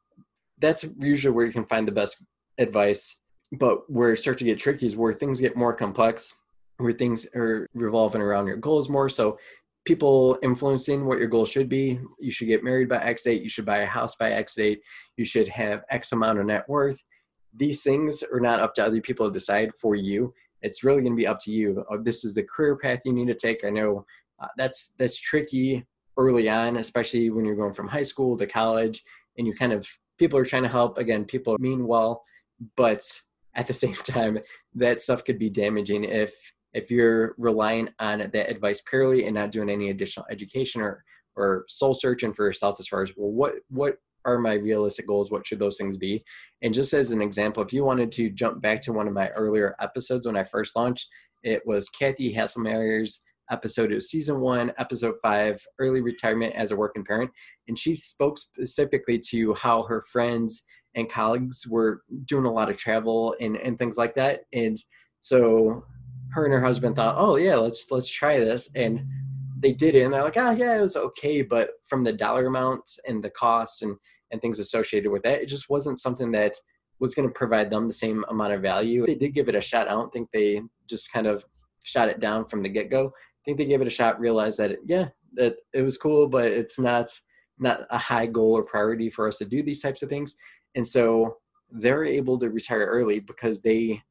that's 0.59 0.85
usually 0.99 1.33
where 1.33 1.45
you 1.45 1.51
can 1.51 1.65
find 1.65 1.87
the 1.87 1.91
best 1.91 2.23
advice. 2.57 3.17
But 3.59 3.89
where 3.89 4.13
it 4.13 4.17
starts 4.17 4.39
to 4.39 4.45
get 4.45 4.59
tricky 4.59 4.85
is 4.85 4.95
where 4.95 5.13
things 5.13 5.41
get 5.41 5.57
more 5.57 5.73
complex, 5.73 6.35
where 6.77 6.93
things 6.93 7.25
are 7.35 7.67
revolving 7.73 8.21
around 8.21 8.47
your 8.47 8.57
goals 8.57 8.87
more. 8.87 9.09
So 9.09 9.39
people 9.85 10.37
influencing 10.43 11.05
what 11.05 11.19
your 11.19 11.27
goal 11.27 11.45
should 11.45 11.69
be. 11.69 11.99
You 12.19 12.31
should 12.31 12.47
get 12.47 12.63
married 12.63 12.89
by 12.89 12.97
X 12.97 13.23
date. 13.23 13.41
You 13.41 13.49
should 13.49 13.65
buy 13.65 13.79
a 13.79 13.85
house 13.85 14.15
by 14.15 14.31
X 14.31 14.55
date. 14.55 14.81
You 15.17 15.25
should 15.25 15.47
have 15.47 15.83
X 15.89 16.11
amount 16.11 16.39
of 16.39 16.45
net 16.45 16.67
worth. 16.67 17.01
These 17.55 17.81
things 17.81 18.23
are 18.31 18.39
not 18.39 18.59
up 18.59 18.73
to 18.75 18.85
other 18.85 19.01
people 19.01 19.27
to 19.27 19.33
decide 19.33 19.71
for 19.79 19.95
you. 19.95 20.33
It's 20.61 20.83
really 20.83 21.01
going 21.01 21.13
to 21.13 21.17
be 21.17 21.27
up 21.27 21.39
to 21.41 21.51
you. 21.51 21.83
Uh, 21.91 21.97
this 22.01 22.23
is 22.23 22.33
the 22.33 22.43
career 22.43 22.75
path 22.75 22.99
you 23.05 23.13
need 23.13 23.27
to 23.27 23.35
take. 23.35 23.63
I 23.63 23.69
know 23.69 24.05
uh, 24.39 24.47
that's 24.57 24.93
that's 24.97 25.17
tricky 25.17 25.85
early 26.17 26.49
on, 26.49 26.77
especially 26.77 27.29
when 27.29 27.45
you're 27.45 27.55
going 27.55 27.73
from 27.73 27.87
high 27.87 28.03
school 28.03 28.37
to 28.37 28.45
college, 28.45 29.01
and 29.37 29.47
you 29.47 29.53
kind 29.53 29.73
of 29.73 29.87
people 30.17 30.37
are 30.37 30.45
trying 30.45 30.63
to 30.63 30.69
help. 30.69 30.97
Again, 30.97 31.25
people 31.25 31.57
mean 31.59 31.87
well, 31.87 32.23
but 32.75 33.01
at 33.55 33.67
the 33.67 33.73
same 33.83 33.95
time, 33.95 34.39
that 34.75 35.01
stuff 35.01 35.23
could 35.23 35.39
be 35.39 35.49
damaging 35.49 36.03
if 36.03 36.33
if 36.73 36.91
you're 36.91 37.35
relying 37.37 37.89
on 37.99 38.19
that 38.19 38.51
advice 38.51 38.81
purely 38.81 39.25
and 39.25 39.35
not 39.35 39.51
doing 39.51 39.69
any 39.69 39.89
additional 39.89 40.25
education 40.29 40.81
or 40.81 41.03
or 41.35 41.65
soul 41.67 41.93
searching 41.93 42.33
for 42.33 42.45
yourself 42.45 42.77
as 42.79 42.87
far 42.87 43.03
as 43.03 43.11
well 43.15 43.31
what 43.31 43.55
what 43.69 43.97
are 44.25 44.37
my 44.37 44.53
realistic 44.53 45.07
goals? 45.07 45.31
What 45.31 45.47
should 45.47 45.59
those 45.59 45.77
things 45.77 45.95
be? 45.95 46.21
And 46.61 46.73
just 46.73 46.93
as 46.93 47.11
an 47.11 47.21
example 47.21 47.63
if 47.63 47.71
you 47.71 47.83
wanted 47.83 48.11
to 48.13 48.29
jump 48.29 48.61
back 48.61 48.81
to 48.81 48.93
one 48.93 49.07
of 49.07 49.13
my 49.13 49.29
earlier 49.29 49.75
episodes 49.79 50.25
when 50.25 50.35
i 50.35 50.43
first 50.43 50.75
launched 50.75 51.07
it 51.43 51.61
was 51.65 51.89
kathy 51.89 52.33
hasselmeyer's 52.33 53.21
episode 53.51 53.91
of 53.91 54.03
season 54.03 54.39
one 54.39 54.71
episode 54.77 55.15
five 55.21 55.65
early 55.79 56.01
retirement 56.01 56.53
as 56.55 56.71
a 56.71 56.75
working 56.75 57.03
parent. 57.03 57.31
And 57.67 57.77
she 57.77 57.95
spoke 57.95 58.37
specifically 58.37 59.19
to 59.29 59.53
how 59.55 59.83
her 59.83 60.03
friends 60.11 60.63
and 60.95 61.09
colleagues 61.09 61.65
were 61.67 62.01
doing 62.25 62.45
a 62.45 62.51
lot 62.51 62.69
of 62.69 62.77
travel 62.77 63.35
and, 63.39 63.57
and 63.57 63.77
things 63.77 63.97
like 63.97 64.15
that. 64.15 64.41
And 64.53 64.77
so 65.21 65.83
her 66.31 66.45
and 66.45 66.53
her 66.53 66.61
husband 66.61 66.95
thought, 66.95 67.15
oh 67.17 67.35
yeah, 67.35 67.55
let's 67.55 67.89
let's 67.91 68.09
try 68.09 68.39
this, 68.39 68.69
and 68.75 69.05
they 69.59 69.73
did 69.73 69.95
it, 69.95 70.03
and 70.03 70.13
they're 70.13 70.23
like, 70.23 70.37
oh 70.37 70.51
yeah, 70.51 70.77
it 70.77 70.81
was 70.81 70.95
okay, 70.95 71.41
but 71.41 71.71
from 71.87 72.03
the 72.03 72.13
dollar 72.13 72.47
amount 72.47 72.83
and 73.07 73.23
the 73.23 73.29
costs 73.29 73.81
and 73.81 73.95
and 74.31 74.41
things 74.41 74.59
associated 74.59 75.09
with 75.09 75.23
that, 75.23 75.41
it 75.41 75.47
just 75.47 75.69
wasn't 75.69 75.99
something 75.99 76.31
that 76.31 76.53
was 76.99 77.15
going 77.15 77.27
to 77.27 77.33
provide 77.33 77.69
them 77.69 77.87
the 77.87 77.93
same 77.93 78.23
amount 78.29 78.53
of 78.53 78.61
value. 78.61 79.05
They 79.05 79.15
did 79.15 79.33
give 79.33 79.49
it 79.49 79.55
a 79.55 79.61
shot. 79.61 79.87
I 79.87 79.91
don't 79.91 80.11
think 80.11 80.29
they 80.31 80.61
just 80.87 81.11
kind 81.11 81.27
of 81.27 81.43
shot 81.83 82.09
it 82.09 82.19
down 82.19 82.45
from 82.45 82.61
the 82.61 82.69
get 82.69 82.91
go. 82.91 83.07
I 83.07 83.41
think 83.45 83.57
they 83.57 83.65
gave 83.65 83.81
it 83.81 83.87
a 83.87 83.91
shot, 83.91 84.19
realized 84.19 84.57
that 84.59 84.71
it, 84.71 84.79
yeah, 84.85 85.07
that 85.33 85.55
it 85.73 85.81
was 85.81 85.97
cool, 85.97 86.27
but 86.27 86.47
it's 86.47 86.79
not 86.79 87.07
not 87.57 87.81
a 87.89 87.97
high 87.97 88.25
goal 88.25 88.57
or 88.57 88.63
priority 88.63 89.09
for 89.09 89.27
us 89.27 89.37
to 89.37 89.45
do 89.45 89.63
these 89.63 89.81
types 89.81 90.01
of 90.01 90.09
things, 90.09 90.35
and 90.75 90.87
so 90.87 91.37
they're 91.71 92.05
able 92.05 92.39
to 92.39 92.49
retire 92.49 92.85
early 92.85 93.19
because 93.19 93.61
they 93.61 94.01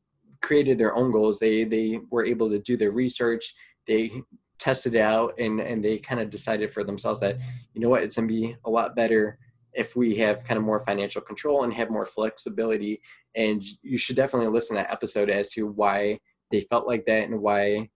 created 0.48 0.78
their 0.78 0.96
own 0.96 1.10
goals. 1.12 1.38
They 1.38 1.64
they 1.64 2.00
were 2.10 2.24
able 2.24 2.48
to 2.48 2.58
do 2.58 2.76
their 2.78 2.90
research. 2.90 3.54
They 3.86 4.22
tested 4.58 4.94
it 4.94 5.02
out 5.02 5.34
and 5.38 5.60
and 5.60 5.84
they 5.84 5.98
kind 5.98 6.20
of 6.22 6.30
decided 6.30 6.72
for 6.72 6.82
themselves 6.82 7.20
that 7.20 7.36
you 7.74 7.80
know 7.82 7.90
what 7.90 8.02
it's 8.02 8.16
gonna 8.16 8.26
be 8.26 8.56
a 8.64 8.70
lot 8.70 8.96
better 8.96 9.38
if 9.74 9.94
we 9.94 10.16
have 10.16 10.42
kind 10.44 10.56
of 10.56 10.64
more 10.64 10.80
financial 10.80 11.20
control 11.20 11.64
and 11.64 11.74
have 11.74 11.90
more 11.90 12.06
flexibility. 12.06 13.00
And 13.36 13.62
you 13.82 13.98
should 13.98 14.16
definitely 14.16 14.48
listen 14.48 14.74
to 14.76 14.82
that 14.82 14.92
episode 14.92 15.28
as 15.28 15.52
to 15.52 15.66
why 15.66 16.18
they 16.50 16.62
felt 16.62 16.86
like 16.86 17.04
that 17.04 17.24
and 17.28 17.40
why 17.40 17.90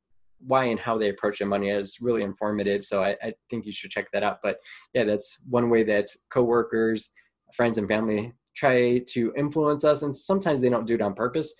why 0.46 0.64
and 0.64 0.78
how 0.78 0.98
they 0.98 1.08
approach 1.08 1.38
their 1.38 1.48
money 1.48 1.70
is 1.70 2.00
really 2.00 2.22
informative. 2.22 2.84
So 2.84 3.02
I, 3.02 3.16
I 3.22 3.32
think 3.48 3.64
you 3.64 3.72
should 3.72 3.92
check 3.92 4.10
that 4.12 4.24
out. 4.24 4.40
But 4.42 4.58
yeah, 4.92 5.04
that's 5.04 5.40
one 5.48 5.70
way 5.70 5.84
that 5.84 6.08
coworkers, 6.30 7.10
friends, 7.54 7.78
and 7.78 7.88
family 7.88 8.34
try 8.54 8.98
to 9.08 9.32
influence 9.36 9.84
us 9.84 10.02
and 10.02 10.14
sometimes 10.14 10.60
they 10.60 10.68
don't 10.68 10.86
do 10.86 10.94
it 10.94 11.00
on 11.00 11.14
purpose 11.14 11.54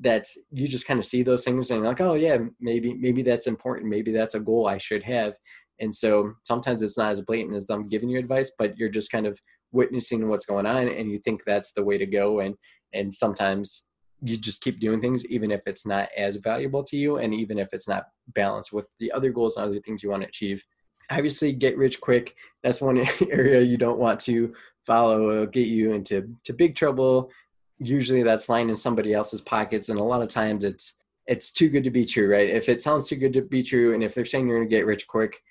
that 0.00 0.26
you 0.50 0.68
just 0.68 0.86
kind 0.86 0.98
of 0.98 1.06
see 1.06 1.22
those 1.22 1.44
things 1.44 1.70
and 1.70 1.84
like, 1.84 2.00
oh 2.00 2.14
yeah, 2.14 2.38
maybe 2.60 2.94
maybe 2.94 3.22
that's 3.22 3.46
important. 3.46 3.90
Maybe 3.90 4.12
that's 4.12 4.34
a 4.34 4.40
goal 4.40 4.66
I 4.66 4.78
should 4.78 5.02
have. 5.02 5.34
And 5.80 5.94
so 5.94 6.34
sometimes 6.42 6.82
it's 6.82 6.98
not 6.98 7.12
as 7.12 7.20
blatant 7.20 7.56
as 7.56 7.66
them 7.66 7.88
giving 7.88 8.08
you 8.08 8.18
advice, 8.18 8.52
but 8.58 8.76
you're 8.76 8.88
just 8.88 9.12
kind 9.12 9.26
of 9.26 9.38
witnessing 9.72 10.28
what's 10.28 10.46
going 10.46 10.66
on 10.66 10.88
and 10.88 11.10
you 11.10 11.18
think 11.18 11.42
that's 11.44 11.72
the 11.72 11.84
way 11.84 11.98
to 11.98 12.06
go. 12.06 12.40
And 12.40 12.54
and 12.94 13.12
sometimes 13.12 13.84
you 14.22 14.36
just 14.36 14.60
keep 14.60 14.80
doing 14.80 15.00
things 15.00 15.24
even 15.26 15.50
if 15.50 15.60
it's 15.66 15.86
not 15.86 16.08
as 16.16 16.36
valuable 16.36 16.82
to 16.82 16.96
you 16.96 17.18
and 17.18 17.32
even 17.32 17.58
if 17.58 17.68
it's 17.72 17.86
not 17.86 18.04
balanced 18.34 18.72
with 18.72 18.86
the 18.98 19.12
other 19.12 19.30
goals 19.30 19.56
and 19.56 19.66
other 19.66 19.80
things 19.80 20.02
you 20.02 20.10
want 20.10 20.22
to 20.22 20.28
achieve. 20.28 20.62
Obviously 21.10 21.52
get 21.52 21.78
rich 21.78 22.00
quick. 22.00 22.34
That's 22.62 22.80
one 22.80 22.98
area 23.30 23.60
you 23.60 23.76
don't 23.76 23.98
want 23.98 24.20
to 24.20 24.52
follow. 24.86 25.30
It'll 25.30 25.46
get 25.46 25.68
you 25.68 25.92
into 25.92 26.34
to 26.44 26.52
big 26.52 26.74
trouble 26.74 27.30
usually 27.78 28.22
that's 28.22 28.48
lying 28.48 28.68
in 28.68 28.76
somebody 28.76 29.14
else's 29.14 29.40
pockets 29.40 29.88
and 29.88 29.98
a 29.98 30.02
lot 30.02 30.22
of 30.22 30.28
times 30.28 30.64
it's 30.64 30.94
it's 31.26 31.52
too 31.52 31.68
good 31.68 31.84
to 31.84 31.90
be 31.90 32.04
true 32.04 32.30
right? 32.30 32.48
If 32.48 32.68
it 32.68 32.82
sounds 32.82 33.08
too 33.08 33.16
good 33.16 33.32
to 33.34 33.42
be 33.42 33.62
true 33.62 33.94
and 33.94 34.02
if 34.02 34.14
they're 34.14 34.26
saying 34.26 34.48
you're 34.48 34.58
going 34.58 34.68
to 34.68 34.76
get 34.76 34.86
rich 34.86 35.06
quick 35.06 35.42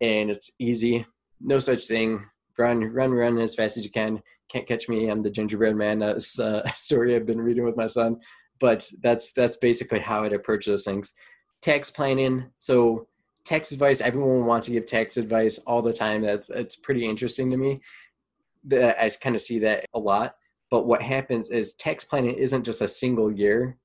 and 0.00 0.30
it's 0.30 0.50
easy 0.58 1.06
no 1.44 1.58
such 1.58 1.86
thing. 1.86 2.24
Run 2.58 2.84
run 2.92 3.12
run 3.12 3.38
as 3.38 3.54
fast 3.54 3.76
as 3.76 3.84
you 3.84 3.90
can. 3.90 4.22
Can't 4.48 4.66
catch 4.66 4.88
me. 4.88 5.08
I'm 5.08 5.22
the 5.22 5.30
gingerbread 5.30 5.76
man. 5.76 5.98
That's 5.98 6.38
uh, 6.38 6.62
a 6.64 6.70
story 6.70 7.14
i've 7.14 7.26
been 7.26 7.40
reading 7.40 7.64
with 7.64 7.76
my 7.76 7.86
son. 7.86 8.20
But 8.60 8.88
that's 9.02 9.32
that's 9.32 9.56
basically 9.56 10.00
how 10.00 10.24
i'd 10.24 10.32
approach 10.32 10.66
those 10.66 10.84
things. 10.84 11.12
Tax 11.62 11.90
planning. 11.90 12.46
So 12.58 13.06
tax 13.44 13.72
advice 13.72 14.00
everyone 14.00 14.46
wants 14.46 14.66
to 14.66 14.72
give 14.72 14.86
tax 14.86 15.16
advice 15.16 15.58
all 15.66 15.82
the 15.82 15.92
time. 15.92 16.22
That's 16.22 16.50
it's 16.50 16.76
pretty 16.76 17.06
interesting 17.06 17.50
to 17.50 17.56
me. 17.56 17.80
That 18.64 19.02
i 19.02 19.08
kind 19.10 19.36
of 19.36 19.42
see 19.42 19.58
that 19.60 19.84
a 19.94 19.98
lot 19.98 20.36
but 20.74 20.86
what 20.86 21.00
happens 21.00 21.50
is 21.50 21.74
tax 21.74 22.02
planning 22.02 22.34
isn't 22.34 22.64
just 22.64 22.82
a 22.82 22.88
single 22.88 23.30
year 23.30 23.78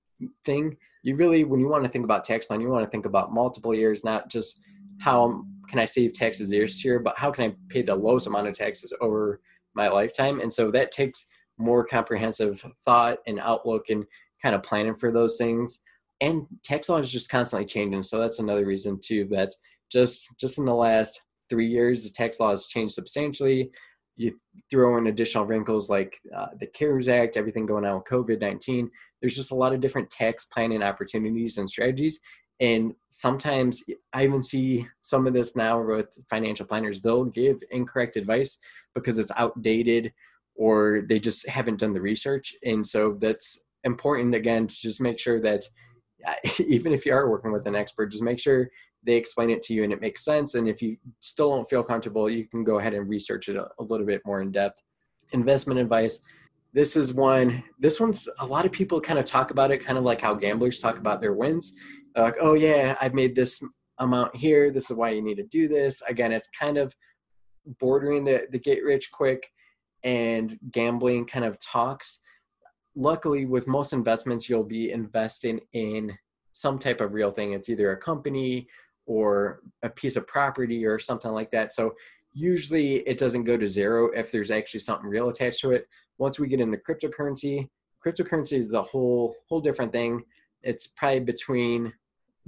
thing. 0.44 0.76
You 1.04 1.18
really, 1.18 1.44
when 1.44 1.60
you 1.60 1.68
want 1.68 1.84
to 1.84 1.90
think 1.92 2.04
about 2.04 2.24
tax 2.24 2.48
planning, 2.48 2.66
you 2.66 2.74
want 2.74 2.84
to 2.84 2.90
think 2.90 3.06
about 3.06 3.32
multiple 3.32 3.76
years, 3.76 4.04
not 4.04 4.28
just 4.28 4.60
how 4.98 5.44
can 5.68 5.78
I 5.78 5.86
save 5.86 6.14
taxes 6.14 6.50
this 6.50 6.84
year, 6.84 6.98
but 6.98 7.16
how 7.16 7.30
can 7.30 7.44
I 7.44 7.56
pay 7.72 7.84
the 7.84 7.94
lowest 7.94 8.26
amount 8.26 8.48
of 8.48 8.56
taxes 8.56 8.92
over 9.02 9.40
my 9.76 9.88
lifetime? 9.88 10.40
And 10.40 10.52
so 10.52 10.72
that 10.72 10.92
takes 10.92 11.28
more 11.60 11.86
comprehensive 11.86 12.66
thought 12.84 13.20
and 13.28 13.40
outlook 13.40 13.92
and 13.92 14.04
kind 14.42 14.56
of 14.56 14.64
planning 14.64 14.96
for 14.96 15.12
those 15.12 15.38
things. 15.38 15.82
And 16.22 16.48
tax 16.64 16.90
law 16.90 16.98
is 16.98 17.12
just 17.12 17.30
constantly 17.30 17.68
changing. 17.68 18.02
So 18.02 18.18
that's 18.18 18.40
another 18.40 18.66
reason 18.66 19.00
too 19.00 19.28
that 19.30 19.54
just 19.92 20.28
just 20.40 20.58
in 20.58 20.66
the 20.66 20.74
last 20.74 21.22
three 21.52 21.68
years, 21.68 22.04
the 22.04 22.10
tax 22.10 22.40
law 22.40 22.50
has 22.50 22.66
changed 22.66 22.96
substantially 22.96 23.70
you 24.20 24.38
throw 24.70 24.98
in 24.98 25.08
additional 25.08 25.46
wrinkles 25.46 25.90
like 25.90 26.20
uh, 26.36 26.48
the 26.60 26.68
CARES 26.68 27.08
Act, 27.08 27.38
everything 27.38 27.66
going 27.66 27.86
on 27.86 27.96
with 27.96 28.04
COVID 28.04 28.42
19. 28.42 28.92
There's 29.22 29.36
just 29.36 29.52
a 29.52 29.56
lot 29.56 29.74
of 29.74 29.80
different 29.80 30.10
tax 30.10 30.46
planning 30.46 30.84
opportunities 30.84 31.58
and 31.58 31.70
strategies. 31.70 32.20
And 32.60 32.94
sometimes 33.08 33.82
I 34.12 34.26
even 34.26 34.42
see 34.42 34.86
some 35.02 35.26
of 35.26 35.34
this 35.34 35.56
now 35.56 35.82
with 35.82 36.18
financial 36.30 36.66
planners. 36.66 37.00
They'll 37.00 37.24
give 37.24 37.60
incorrect 37.72 38.18
advice 38.18 38.58
because 38.94 39.18
it's 39.18 39.32
outdated 39.38 40.12
or 40.56 41.06
they 41.08 41.22
just 41.22 41.48
haven't 41.48 41.80
done 41.80 41.94
the 41.94 42.02
research. 42.02 42.54
And 42.64 42.86
so 42.86 43.18
that's 43.22 43.58
important, 43.86 44.36
again, 44.36 44.68
to 44.68 44.76
just 44.76 45.00
make 45.00 45.18
sure 45.18 45.40
that 45.40 45.64
even 46.60 46.92
if 46.92 47.06
you 47.06 47.14
are 47.14 47.30
working 47.30 47.54
with 47.54 47.68
an 47.68 47.76
expert, 47.76 48.08
just 48.08 48.24
make 48.24 48.40
sure 48.40 48.70
they 49.04 49.16
explain 49.16 49.50
it 49.50 49.62
to 49.64 49.74
you 49.74 49.84
and 49.84 49.94
it 49.94 50.02
makes 50.02 50.26
sense. 50.26 50.56
And 50.56 50.68
if 50.68 50.82
you 50.82 50.98
still 51.20 51.50
don't 51.50 51.70
feel 51.70 51.84
comfortable, 51.84 52.30
you 52.30 52.46
can 52.48 52.64
go 52.64 52.80
ahead 52.80 52.94
and 52.94 53.08
research 53.08 53.50
it 53.50 53.56
a, 53.56 53.68
a 53.80 53.84
little 53.84 54.06
bit 54.06 54.22
more 54.26 54.42
in 54.42 54.52
depth. 54.52 54.82
Investment 55.32 55.80
advice. 55.80 56.20
This 56.74 56.96
is 56.96 57.14
one, 57.14 57.64
this 57.80 58.00
one's 58.00 58.28
a 58.40 58.46
lot 58.46 58.66
of 58.66 58.72
people 58.72 59.02
kind 59.02 59.18
of 59.18 59.26
talk 59.26 59.52
about 59.52 59.72
it, 59.72 59.84
kind 59.84 59.98
of 59.98 60.04
like 60.04 60.22
how 60.22 60.34
gamblers 60.34 60.80
talk 60.80 60.98
about 60.98 61.22
their 61.22 61.34
wins. 61.34 61.74
They're 62.14 62.26
like, 62.26 62.38
oh, 62.42 62.54
yeah, 62.54 62.96
I've 63.02 63.14
made 63.14 63.36
this 63.36 63.62
amount 64.00 64.36
here. 64.36 64.72
This 64.72 64.90
is 64.90 64.98
why 64.98 65.12
you 65.12 65.22
need 65.22 65.36
to 65.36 65.44
do 65.44 65.68
this. 65.68 66.02
Again, 66.08 66.32
it's 66.32 66.50
kind 66.50 66.78
of 66.78 66.94
bordering 67.80 68.24
the, 68.24 68.48
the 68.52 68.60
get 68.60 68.84
rich 68.84 69.12
quick 69.12 69.48
and 70.04 70.58
gambling 70.72 71.26
kind 71.26 71.46
of 71.46 71.58
talks. 71.60 72.20
Luckily, 72.96 73.46
with 73.46 73.68
most 73.68 73.94
investments, 73.94 74.50
you'll 74.50 74.64
be 74.64 74.92
investing 74.92 75.60
in 75.74 76.18
some 76.54 76.78
type 76.78 77.02
of 77.02 77.14
real 77.14 77.32
thing. 77.32 77.54
It's 77.54 77.70
either 77.70 77.92
a 77.92 77.98
company 77.98 78.68
or 79.10 79.62
a 79.82 79.90
piece 79.90 80.16
of 80.16 80.28
property 80.28 80.86
or 80.86 81.00
something 81.00 81.32
like 81.32 81.50
that. 81.50 81.74
So 81.74 81.96
usually 82.32 82.98
it 83.08 83.18
doesn't 83.18 83.44
go 83.44 83.58
to 83.58 83.68
zero 83.68 84.12
if 84.16 84.32
there's 84.32 84.52
actually 84.52 84.82
something 84.82 85.10
real 85.10 85.30
attached 85.30 85.62
to 85.62 85.72
it. 85.72 85.88
Once 86.20 86.38
we 86.38 86.48
get 86.48 86.60
into 86.60 86.78
cryptocurrency, 86.78 87.68
cryptocurrency 88.06 88.60
is 88.60 88.72
a 88.74 88.84
whole 88.84 89.36
whole 89.50 89.62
different 89.62 89.92
thing. 89.92 90.22
It's 90.62 90.88
probably 90.88 91.22
between 91.22 91.92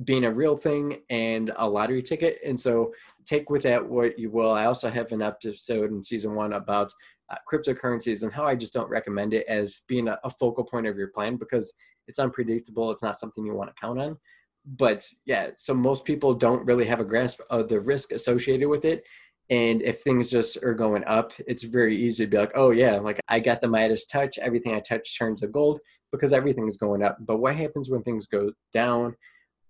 being 0.04 0.26
a 0.26 0.32
real 0.32 0.56
thing 0.56 1.02
and 1.10 1.52
a 1.58 1.68
lottery 1.68 2.04
ticket. 2.04 2.38
And 2.46 2.60
so 2.60 2.94
take 3.26 3.50
with 3.50 3.64
that 3.64 3.84
what 3.84 4.20
you 4.20 4.30
will. 4.30 4.52
I 4.52 4.66
also 4.66 4.90
have 4.90 5.12
an 5.12 5.22
episode 5.24 5.92
in 5.92 6.04
season 6.04 6.36
one 6.36 6.54
about 6.54 6.94
uh, 7.32 7.38
cryptocurrencies 7.52 8.22
and 8.22 8.32
how 8.32 8.46
I 8.46 8.56
just 8.56 8.74
don't 8.74 8.90
recommend 8.90 9.34
it 9.34 9.48
as 9.48 9.82
being 9.88 10.08
a, 10.08 10.20
a 10.24 10.30
focal 10.30 10.64
point 10.64 10.86
of 10.86 10.98
your 10.98 11.08
plan 11.08 11.38
because 11.38 11.74
it's 12.08 12.20
unpredictable. 12.20 12.92
It's 12.92 13.04
not 13.04 13.20
something 13.20 13.46
you 13.46 13.56
want 13.56 13.76
to 13.76 13.82
count 13.82 14.00
on. 14.00 14.18
But 14.66 15.08
yeah, 15.26 15.50
so 15.58 15.74
most 15.74 16.06
people 16.06 16.34
don't 16.34 16.66
really 16.66 16.86
have 16.86 17.00
a 17.00 17.06
grasp 17.06 17.42
of 17.50 17.68
the 17.68 17.80
risk 17.80 18.12
associated 18.12 18.68
with 18.68 18.86
it. 18.86 19.04
And 19.50 19.82
if 19.82 20.02
things 20.02 20.32
just 20.32 20.64
are 20.64 20.74
going 20.74 21.04
up, 21.06 21.34
it's 21.40 21.64
very 21.64 21.98
easy 21.98 22.24
to 22.24 22.30
be 22.30 22.38
like, 22.38 22.54
oh, 22.56 22.72
yeah, 22.72 23.00
like 23.00 23.20
I 23.28 23.40
got 23.40 23.60
the 23.60 23.68
Midas 23.68 24.06
touch. 24.06 24.38
Everything 24.38 24.74
I 24.74 24.80
touch 24.80 25.18
turns 25.18 25.42
to 25.42 25.48
gold 25.48 25.82
because 26.12 26.32
everything's 26.32 26.78
going 26.78 27.04
up. 27.04 27.18
But 27.20 27.38
what 27.38 27.56
happens 27.56 27.90
when 27.90 28.02
things 28.02 28.28
go 28.28 28.52
down? 28.74 29.16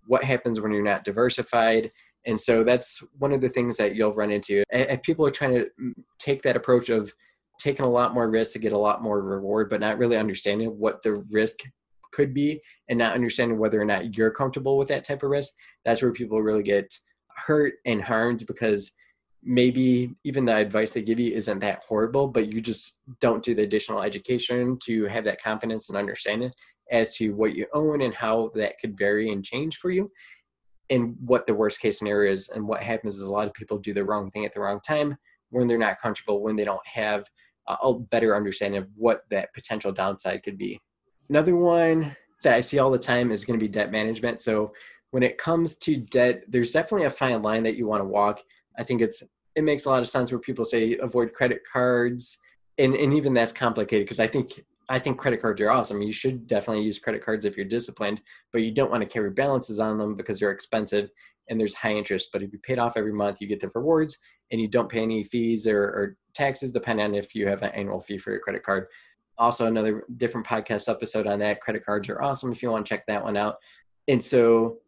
What 0.06 0.24
happens 0.24 0.60
when 0.60 0.72
you're 0.72 0.84
not 0.84 1.04
diversified? 1.04 1.90
And 2.26 2.40
so 2.40 2.62
that's 2.62 3.02
one 3.18 3.32
of 3.32 3.40
the 3.40 3.48
things 3.48 3.76
that 3.78 3.96
you'll 3.96 4.12
run 4.12 4.30
into. 4.30 4.62
If 4.70 5.02
people 5.02 5.26
are 5.26 5.30
trying 5.30 5.54
to 5.54 5.66
mm, 5.80 5.92
take 6.18 6.42
that 6.42 6.56
approach 6.56 6.88
of 6.88 7.12
taking 7.58 7.84
a 7.84 7.90
lot 7.90 8.14
more 8.14 8.28
risk 8.28 8.52
to 8.52 8.58
get 8.58 8.72
a 8.72 8.78
lot 8.78 9.02
more 9.02 9.20
reward, 9.20 9.70
but 9.70 9.80
not 9.80 9.98
really 9.98 10.16
understanding 10.16 10.68
what 10.78 11.02
the 11.02 11.24
risk 11.30 11.60
could 12.12 12.32
be 12.32 12.60
and 12.88 12.98
not 12.98 13.14
understanding 13.14 13.58
whether 13.58 13.80
or 13.80 13.84
not 13.84 14.16
you're 14.16 14.30
comfortable 14.30 14.78
with 14.78 14.88
that 14.88 15.04
type 15.04 15.22
of 15.22 15.30
risk, 15.30 15.52
that's 15.84 16.02
where 16.02 16.12
people 16.12 16.42
really 16.42 16.62
get 16.62 16.92
hurt 17.36 17.74
and 17.86 18.02
harmed 18.02 18.46
because 18.46 18.92
maybe 19.42 20.14
even 20.24 20.44
the 20.44 20.54
advice 20.54 20.92
they 20.92 21.02
give 21.02 21.18
you 21.18 21.34
isn't 21.34 21.58
that 21.58 21.82
horrible, 21.86 22.28
but 22.28 22.52
you 22.52 22.60
just 22.60 22.98
don't 23.20 23.42
do 23.42 23.54
the 23.54 23.62
additional 23.62 24.02
education 24.02 24.78
to 24.84 25.06
have 25.06 25.24
that 25.24 25.42
confidence 25.42 25.88
and 25.88 25.98
understanding 25.98 26.52
as 26.90 27.16
to 27.16 27.30
what 27.30 27.54
you 27.54 27.66
own 27.74 28.02
and 28.02 28.14
how 28.14 28.50
that 28.54 28.78
could 28.78 28.96
vary 28.96 29.32
and 29.32 29.44
change 29.44 29.76
for 29.76 29.90
you 29.90 30.10
and 30.90 31.16
what 31.24 31.46
the 31.46 31.54
worst 31.54 31.80
case 31.80 31.98
scenario 31.98 32.32
is. 32.32 32.50
And 32.50 32.68
what 32.68 32.82
happens 32.82 33.16
is 33.16 33.22
a 33.22 33.30
lot 33.30 33.48
of 33.48 33.54
people 33.54 33.78
do 33.78 33.94
the 33.94 34.04
wrong 34.04 34.30
thing 34.30 34.44
at 34.44 34.52
the 34.52 34.60
wrong 34.60 34.80
time 34.86 35.16
when 35.50 35.66
they're 35.66 35.78
not 35.78 36.00
comfortable, 36.00 36.42
when 36.42 36.54
they 36.54 36.64
don't 36.64 36.86
have 36.86 37.24
a 37.68 37.94
better 37.94 38.36
understanding 38.36 38.82
of 38.82 38.88
what 38.96 39.22
that 39.30 39.52
potential 39.54 39.92
downside 39.92 40.42
could 40.42 40.58
be. 40.58 40.78
Another 41.28 41.56
one 41.56 42.16
that 42.42 42.54
I 42.54 42.60
see 42.60 42.78
all 42.78 42.90
the 42.90 42.98
time 42.98 43.30
is 43.30 43.44
going 43.44 43.58
to 43.58 43.64
be 43.64 43.70
debt 43.70 43.90
management. 43.90 44.40
So 44.42 44.72
when 45.12 45.22
it 45.22 45.38
comes 45.38 45.76
to 45.76 45.96
debt, 45.96 46.44
there's 46.48 46.72
definitely 46.72 47.06
a 47.06 47.10
fine 47.10 47.42
line 47.42 47.62
that 47.62 47.76
you 47.76 47.86
want 47.86 48.00
to 48.00 48.08
walk. 48.08 48.40
I 48.78 48.84
think 48.84 49.00
it's 49.00 49.22
it 49.54 49.64
makes 49.64 49.84
a 49.84 49.90
lot 49.90 50.00
of 50.00 50.08
sense 50.08 50.32
where 50.32 50.38
people 50.38 50.64
say 50.64 50.96
avoid 50.98 51.34
credit 51.34 51.60
cards, 51.70 52.38
and 52.78 52.94
and 52.94 53.12
even 53.14 53.34
that's 53.34 53.52
complicated 53.52 54.06
because 54.06 54.20
I 54.20 54.26
think 54.26 54.64
I 54.88 54.98
think 54.98 55.18
credit 55.18 55.40
cards 55.40 55.60
are 55.60 55.70
awesome. 55.70 56.02
You 56.02 56.12
should 56.12 56.46
definitely 56.46 56.84
use 56.84 56.98
credit 56.98 57.24
cards 57.24 57.44
if 57.44 57.56
you're 57.56 57.66
disciplined, 57.66 58.22
but 58.52 58.62
you 58.62 58.72
don't 58.72 58.90
want 58.90 59.02
to 59.02 59.08
carry 59.08 59.30
balances 59.30 59.78
on 59.80 59.98
them 59.98 60.16
because 60.16 60.40
they're 60.40 60.50
expensive 60.50 61.10
and 61.48 61.58
there's 61.58 61.74
high 61.74 61.94
interest. 61.94 62.30
But 62.32 62.42
if 62.42 62.52
you 62.52 62.58
pay 62.58 62.74
it 62.74 62.78
off 62.78 62.96
every 62.96 63.12
month, 63.12 63.40
you 63.40 63.46
get 63.46 63.60
the 63.60 63.70
rewards 63.74 64.18
and 64.50 64.60
you 64.60 64.68
don't 64.68 64.88
pay 64.88 65.02
any 65.02 65.24
fees 65.24 65.66
or, 65.66 65.82
or 65.82 66.16
taxes, 66.34 66.70
depending 66.70 67.06
on 67.06 67.14
if 67.14 67.34
you 67.34 67.46
have 67.48 67.62
an 67.62 67.70
annual 67.70 68.00
fee 68.00 68.18
for 68.18 68.30
your 68.30 68.40
credit 68.40 68.62
card. 68.62 68.86
Also, 69.38 69.66
another 69.66 70.04
different 70.16 70.46
podcast 70.46 70.88
episode 70.88 71.26
on 71.26 71.38
that. 71.40 71.60
Credit 71.60 71.84
cards 71.84 72.08
are 72.08 72.22
awesome 72.22 72.52
if 72.52 72.62
you 72.62 72.70
want 72.70 72.84
to 72.84 72.88
check 72.88 73.04
that 73.06 73.22
one 73.22 73.36
out. 73.36 73.56
And 74.08 74.22
so, 74.22 74.78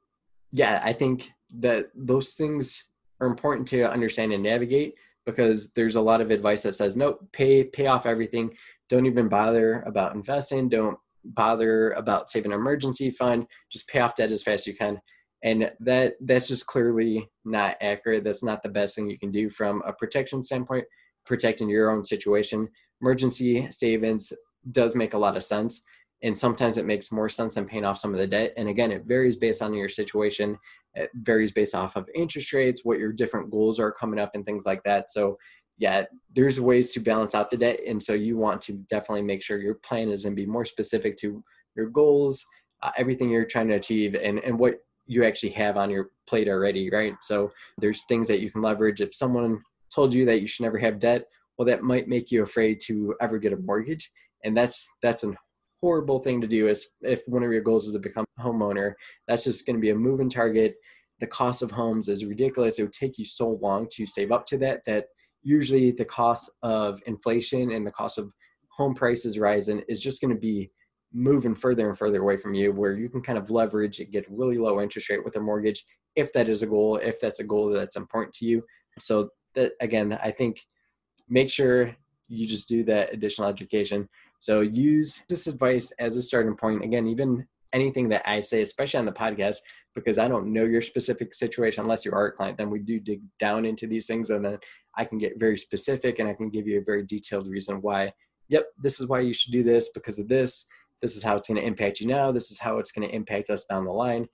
yeah, 0.52 0.80
I 0.84 0.92
think 0.92 1.30
that 1.58 1.86
those 1.94 2.34
things 2.34 2.84
are 3.20 3.26
important 3.26 3.66
to 3.68 3.90
understand 3.90 4.32
and 4.32 4.42
navigate 4.42 4.94
because 5.24 5.70
there's 5.70 5.96
a 5.96 6.00
lot 6.00 6.20
of 6.20 6.30
advice 6.30 6.62
that 6.62 6.74
says 6.74 6.96
nope 6.96 7.26
pay 7.32 7.64
pay 7.64 7.86
off 7.86 8.06
everything. 8.06 8.54
Don't 8.88 9.06
even 9.06 9.28
bother 9.28 9.82
about 9.86 10.14
investing. 10.14 10.68
Don't 10.68 10.98
bother 11.24 11.92
about 11.92 12.30
saving 12.30 12.52
an 12.52 12.58
emergency 12.58 13.10
fund. 13.10 13.46
Just 13.70 13.88
pay 13.88 14.00
off 14.00 14.16
debt 14.16 14.32
as 14.32 14.42
fast 14.42 14.62
as 14.62 14.66
you 14.66 14.76
can. 14.76 15.00
And 15.42 15.70
that 15.80 16.14
that's 16.20 16.48
just 16.48 16.66
clearly 16.66 17.28
not 17.44 17.76
accurate. 17.80 18.24
That's 18.24 18.42
not 18.42 18.62
the 18.62 18.68
best 18.68 18.94
thing 18.94 19.08
you 19.08 19.18
can 19.18 19.30
do 19.30 19.50
from 19.50 19.82
a 19.86 19.92
protection 19.92 20.42
standpoint 20.42 20.84
protecting 21.24 21.68
your 21.68 21.90
own 21.90 22.04
situation 22.04 22.68
emergency 23.04 23.68
savings 23.70 24.32
does 24.72 24.94
make 24.94 25.14
a 25.14 25.18
lot 25.18 25.36
of 25.36 25.42
sense 25.42 25.82
and 26.22 26.36
sometimes 26.36 26.78
it 26.78 26.86
makes 26.86 27.12
more 27.12 27.28
sense 27.28 27.54
than 27.54 27.66
paying 27.66 27.84
off 27.84 27.98
some 27.98 28.14
of 28.14 28.18
the 28.18 28.26
debt 28.26 28.52
and 28.56 28.68
again 28.68 28.90
it 28.90 29.04
varies 29.04 29.36
based 29.36 29.60
on 29.60 29.74
your 29.74 29.88
situation 29.88 30.56
it 30.94 31.10
varies 31.14 31.52
based 31.52 31.74
off 31.74 31.96
of 31.96 32.08
interest 32.14 32.52
rates 32.52 32.80
what 32.84 32.98
your 32.98 33.12
different 33.12 33.50
goals 33.50 33.78
are 33.78 33.92
coming 33.92 34.18
up 34.18 34.30
and 34.34 34.46
things 34.46 34.64
like 34.64 34.82
that 34.84 35.10
so 35.10 35.36
yeah 35.76 36.04
there's 36.34 36.58
ways 36.60 36.92
to 36.92 37.00
balance 37.00 37.34
out 37.34 37.50
the 37.50 37.56
debt 37.56 37.78
and 37.86 38.02
so 38.02 38.14
you 38.14 38.38
want 38.38 38.60
to 38.60 38.72
definitely 38.88 39.22
make 39.22 39.42
sure 39.42 39.58
your 39.60 39.74
plan 39.74 40.08
is 40.08 40.24
and 40.24 40.34
be 40.34 40.46
more 40.46 40.64
specific 40.64 41.16
to 41.16 41.44
your 41.76 41.90
goals 41.90 42.44
uh, 42.82 42.90
everything 42.96 43.28
you're 43.28 43.44
trying 43.44 43.68
to 43.68 43.74
achieve 43.74 44.14
and 44.14 44.38
and 44.38 44.58
what 44.58 44.76
you 45.06 45.24
actually 45.24 45.50
have 45.50 45.76
on 45.76 45.90
your 45.90 46.10
plate 46.26 46.48
already, 46.48 46.90
right? 46.90 47.14
So 47.20 47.52
there's 47.78 48.04
things 48.04 48.28
that 48.28 48.40
you 48.40 48.50
can 48.50 48.62
leverage. 48.62 49.00
If 49.00 49.14
someone 49.14 49.62
told 49.94 50.14
you 50.14 50.24
that 50.26 50.40
you 50.40 50.46
should 50.46 50.62
never 50.62 50.78
have 50.78 50.98
debt, 50.98 51.26
well, 51.58 51.66
that 51.66 51.82
might 51.82 52.08
make 52.08 52.30
you 52.30 52.42
afraid 52.42 52.80
to 52.86 53.14
ever 53.20 53.38
get 53.38 53.52
a 53.52 53.56
mortgage, 53.56 54.10
and 54.44 54.56
that's 54.56 54.86
that's 55.02 55.24
a 55.24 55.34
horrible 55.80 56.18
thing 56.18 56.40
to 56.40 56.46
do. 56.46 56.68
Is 56.68 56.86
if 57.02 57.22
one 57.26 57.42
of 57.42 57.52
your 57.52 57.62
goals 57.62 57.86
is 57.86 57.92
to 57.92 57.98
become 57.98 58.24
a 58.38 58.42
homeowner, 58.42 58.94
that's 59.28 59.44
just 59.44 59.66
going 59.66 59.76
to 59.76 59.82
be 59.82 59.90
a 59.90 59.94
moving 59.94 60.30
target. 60.30 60.74
The 61.20 61.26
cost 61.26 61.62
of 61.62 61.70
homes 61.70 62.08
is 62.08 62.24
ridiculous. 62.24 62.78
It 62.78 62.82
would 62.82 62.92
take 62.92 63.18
you 63.18 63.24
so 63.24 63.50
long 63.62 63.86
to 63.92 64.06
save 64.06 64.32
up 64.32 64.46
to 64.46 64.58
that 64.58 64.80
that 64.86 65.06
usually 65.42 65.92
the 65.92 66.04
cost 66.04 66.50
of 66.62 67.00
inflation 67.06 67.70
and 67.70 67.86
the 67.86 67.92
cost 67.92 68.18
of 68.18 68.32
home 68.68 68.94
prices 68.94 69.38
rising 69.38 69.82
is 69.88 70.00
just 70.00 70.20
going 70.20 70.34
to 70.34 70.40
be 70.40 70.70
moving 71.12 71.54
further 71.54 71.88
and 71.88 71.96
further 71.96 72.20
away 72.20 72.36
from 72.36 72.54
you 72.54 72.72
where 72.72 72.94
you 72.94 73.08
can 73.08 73.22
kind 73.22 73.38
of 73.38 73.50
leverage 73.50 74.00
and 74.00 74.10
get 74.10 74.26
really 74.28 74.58
low 74.58 74.80
interest 74.80 75.08
rate 75.08 75.24
with 75.24 75.36
a 75.36 75.40
mortgage 75.40 75.84
if 76.16 76.32
that 76.32 76.48
is 76.48 76.62
a 76.62 76.66
goal 76.66 76.96
if 76.96 77.20
that's 77.20 77.38
a 77.38 77.44
goal 77.44 77.68
that's 77.70 77.94
important 77.94 78.34
to 78.34 78.44
you 78.44 78.60
so 78.98 79.28
that 79.54 79.72
again 79.80 80.18
i 80.24 80.30
think 80.30 80.60
make 81.28 81.50
sure 81.50 81.94
you 82.28 82.46
just 82.46 82.68
do 82.68 82.84
that 82.84 83.12
additional 83.12 83.48
education. 83.48 84.08
So 84.40 84.60
use 84.60 85.20
this 85.28 85.46
advice 85.46 85.92
as 85.98 86.16
a 86.16 86.22
starting 86.22 86.56
point. 86.56 86.84
Again 86.84 87.06
even 87.08 87.46
anything 87.72 88.08
that 88.08 88.22
i 88.24 88.38
say 88.38 88.62
especially 88.62 88.98
on 88.98 89.04
the 89.04 89.10
podcast 89.10 89.56
because 89.96 90.16
i 90.16 90.28
don't 90.28 90.46
know 90.46 90.62
your 90.62 90.80
specific 90.80 91.34
situation 91.34 91.82
unless 91.82 92.04
you 92.04 92.12
are 92.12 92.26
a 92.26 92.32
client 92.32 92.56
then 92.56 92.70
we 92.70 92.78
do 92.78 93.00
dig 93.00 93.20
down 93.40 93.64
into 93.64 93.88
these 93.88 94.06
things 94.06 94.30
and 94.30 94.44
then 94.44 94.56
i 94.96 95.04
can 95.04 95.18
get 95.18 95.40
very 95.40 95.58
specific 95.58 96.20
and 96.20 96.28
i 96.28 96.32
can 96.32 96.48
give 96.48 96.68
you 96.68 96.78
a 96.78 96.84
very 96.84 97.02
detailed 97.02 97.48
reason 97.48 97.82
why 97.82 98.12
yep 98.48 98.66
this 98.78 99.00
is 99.00 99.08
why 99.08 99.20
you 99.20 99.34
should 99.34 99.52
do 99.52 99.62
this 99.62 99.88
because 99.90 100.18
of 100.18 100.28
this. 100.28 100.66
This 101.00 101.16
is 101.16 101.22
how 101.22 101.36
it's 101.36 101.48
going 101.48 101.60
to 101.60 101.66
impact 101.66 102.00
you 102.00 102.06
now. 102.06 102.32
This 102.32 102.50
is 102.50 102.58
how 102.58 102.78
it's 102.78 102.92
going 102.92 103.06
to 103.06 103.14
impact 103.14 103.50
us 103.50 103.66
down 103.66 103.84
the 103.84 103.92
line. 103.92 104.26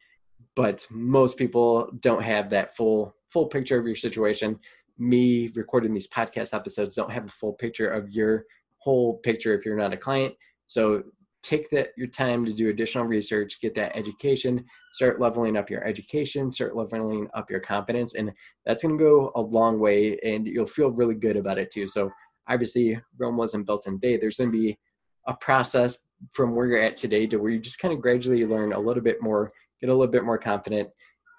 But 0.54 0.86
most 0.90 1.36
people 1.36 1.90
don't 2.00 2.22
have 2.22 2.50
that 2.50 2.76
full 2.76 3.14
full 3.28 3.46
picture 3.46 3.78
of 3.78 3.86
your 3.86 3.96
situation 3.96 4.58
me 5.00 5.50
recording 5.54 5.94
these 5.94 6.08
podcast 6.08 6.54
episodes 6.54 6.94
don't 6.94 7.10
have 7.10 7.24
a 7.24 7.30
full 7.30 7.54
picture 7.54 7.88
of 7.88 8.10
your 8.10 8.44
whole 8.78 9.18
picture 9.18 9.54
if 9.54 9.64
you're 9.64 9.76
not 9.76 9.92
a 9.92 9.96
client. 9.96 10.34
So 10.66 11.02
take 11.42 11.70
that 11.70 11.88
your 11.96 12.06
time 12.06 12.44
to 12.44 12.52
do 12.52 12.68
additional 12.68 13.06
research 13.06 13.62
get 13.62 13.74
that 13.74 13.96
education 13.96 14.62
start 14.92 15.18
leveling 15.18 15.56
up 15.56 15.70
your 15.70 15.82
education 15.84 16.52
start 16.52 16.76
leveling 16.76 17.26
up 17.32 17.50
your 17.50 17.60
confidence 17.60 18.14
and 18.14 18.30
that's 18.66 18.82
going 18.82 18.98
to 18.98 19.02
go 19.02 19.32
a 19.36 19.40
long 19.40 19.80
way 19.80 20.18
and 20.22 20.46
you'll 20.46 20.66
feel 20.66 20.90
really 20.90 21.14
good 21.14 21.38
about 21.38 21.56
it 21.56 21.70
too. 21.70 21.88
So 21.88 22.10
obviously 22.46 23.00
rome 23.18 23.36
wasn't 23.36 23.66
built 23.66 23.86
in 23.86 23.94
a 23.94 23.98
day. 23.98 24.18
There's 24.18 24.36
going 24.36 24.52
to 24.52 24.58
be 24.58 24.78
a 25.26 25.34
process 25.34 25.98
from 26.32 26.54
where 26.54 26.66
you're 26.66 26.82
at 26.82 26.96
today 26.96 27.26
to 27.26 27.38
where 27.38 27.50
you 27.50 27.58
just 27.58 27.78
kind 27.78 27.94
of 27.94 28.00
gradually 28.00 28.44
learn 28.44 28.72
a 28.72 28.78
little 28.78 29.02
bit 29.02 29.22
more, 29.22 29.52
get 29.80 29.88
a 29.88 29.94
little 29.94 30.12
bit 30.12 30.24
more 30.24 30.38
confident. 30.38 30.88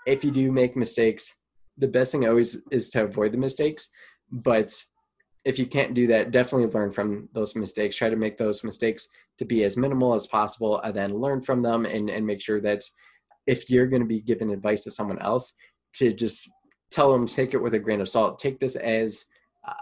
If 0.08 0.24
you 0.24 0.32
do 0.32 0.52
make 0.52 0.76
mistakes, 0.76 1.34
the 1.78 1.88
best 1.88 2.12
thing 2.12 2.28
always 2.28 2.58
is 2.72 2.90
to 2.92 3.04
avoid 3.04 3.32
the 3.32 3.38
mistakes. 3.38 3.90
But 4.32 4.74
if 5.44 5.58
you 5.58 5.66
can't 5.66 5.94
do 5.94 6.08
that, 6.08 6.32
definitely 6.32 6.72
learn 6.72 6.92
from 6.92 7.30
those 7.34 7.56
mistakes. 7.56 7.96
Try 7.96 8.10
to 8.10 8.16
make 8.16 8.38
those 8.38 8.64
mistakes 8.64 9.08
to 9.40 9.46
be 9.46 9.64
as 9.64 9.78
minimal 9.78 10.14
as 10.14 10.28
possible 10.28 10.80
and 10.82 10.96
then 10.96 11.16
learn 11.16 11.42
from 11.42 11.62
them 11.62 11.86
and, 11.86 12.10
and 12.10 12.26
make 12.26 12.42
sure 12.42 12.62
that 12.62 12.84
if 13.48 13.70
you're 13.70 13.88
going 13.88 14.04
to 14.04 14.08
be 14.08 14.22
giving 14.22 14.52
advice 14.52 14.84
to 14.84 14.92
someone 14.92 15.20
else, 15.20 15.54
to 15.94 16.12
just 16.12 16.50
tell 16.92 17.12
them 17.12 17.26
take 17.26 17.54
it 17.54 17.62
with 17.62 17.74
a 17.74 17.80
grain 17.80 18.02
of 18.02 18.10
salt. 18.10 18.38
Take 18.38 18.60
this 18.60 18.76
as 18.76 19.26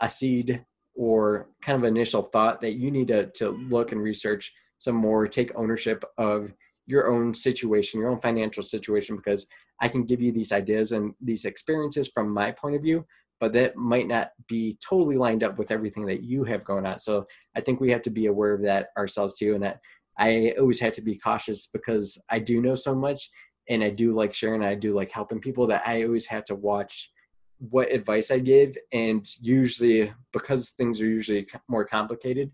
a 0.02 0.10
seed 0.10 0.64
or 0.96 1.50
kind 1.62 1.78
of 1.78 1.84
initial 1.84 2.22
thought 2.22 2.62
that 2.62 2.74
you 2.74 2.92
need 2.92 3.08
to, 3.08 3.28
to 3.32 3.50
look 3.70 3.92
and 3.92 4.02
research 4.02 4.54
some 4.78 4.96
more, 4.96 5.28
take 5.28 5.52
ownership 5.56 6.04
of 6.18 6.54
your 6.86 7.10
own 7.10 7.34
situation, 7.34 8.00
your 8.00 8.10
own 8.10 8.20
financial 8.20 8.64
situation, 8.64 9.16
because 9.16 9.46
I 9.82 9.88
can 9.88 10.04
give 10.04 10.22
you 10.22 10.32
these 10.32 10.52
ideas 10.52 10.92
and 10.92 11.14
these 11.22 11.46
experiences 11.46 12.10
from 12.14 12.30
my 12.34 12.52
point 12.52 12.76
of 12.76 12.82
view, 12.82 13.06
but 13.40 13.54
that 13.54 13.76
might 13.76 14.08
not 14.08 14.32
be 14.48 14.78
totally 14.88 15.16
lined 15.16 15.44
up 15.44 15.58
with 15.58 15.72
everything 15.72 16.06
that 16.08 16.24
you 16.24 16.44
have 16.44 16.64
going 16.64 16.86
on. 16.86 17.00
So 17.00 17.26
I 17.56 17.62
think 17.62 17.80
we 17.80 17.92
have 17.92 18.02
to 18.04 18.10
be 18.10 18.26
aware 18.26 18.54
of 18.54 18.62
that 18.64 18.90
ourselves 18.98 19.38
too. 19.38 19.56
And 19.56 19.64
that 19.64 19.80
I 20.18 20.54
always 20.60 20.80
had 20.82 20.94
to 20.94 21.02
be 21.02 21.16
cautious 21.18 21.68
because 21.68 22.18
I 22.30 22.40
do 22.40 22.62
know 22.62 22.76
so 22.76 22.94
much 22.94 23.30
and 23.70 23.84
I 23.84 23.90
do 23.90 24.14
like 24.14 24.34
sharing, 24.34 24.62
and 24.62 24.70
I 24.70 24.76
do 24.76 24.94
like 24.94 25.12
helping 25.12 25.40
people 25.40 25.68
that 25.68 25.88
I 25.88 26.04
always 26.04 26.26
had 26.26 26.46
to 26.48 26.56
watch 26.56 27.12
what 27.60 27.92
advice 27.92 28.32
I 28.32 28.40
give. 28.40 28.76
And 28.92 29.26
usually, 29.40 30.12
because 30.34 30.72
things 30.72 31.00
are 31.00 31.08
usually 31.08 31.48
more 31.68 31.86
complicated, 31.86 32.52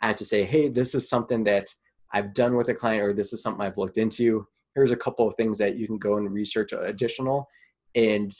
I 0.00 0.06
have 0.06 0.16
to 0.16 0.24
say, 0.24 0.44
hey, 0.44 0.68
this 0.68 0.94
is 0.94 1.08
something 1.08 1.42
that 1.44 1.66
I've 2.14 2.32
done 2.32 2.56
with 2.56 2.68
a 2.68 2.74
client, 2.74 3.02
or 3.02 3.12
this 3.12 3.32
is 3.32 3.42
something 3.42 3.60
I've 3.60 3.78
looked 3.78 3.98
into. 3.98 4.46
Here's 4.74 4.90
a 4.90 4.96
couple 4.96 5.28
of 5.28 5.34
things 5.36 5.58
that 5.58 5.76
you 5.76 5.86
can 5.86 5.98
go 5.98 6.16
and 6.16 6.32
research 6.32 6.72
additional. 6.72 7.48
And 7.94 8.32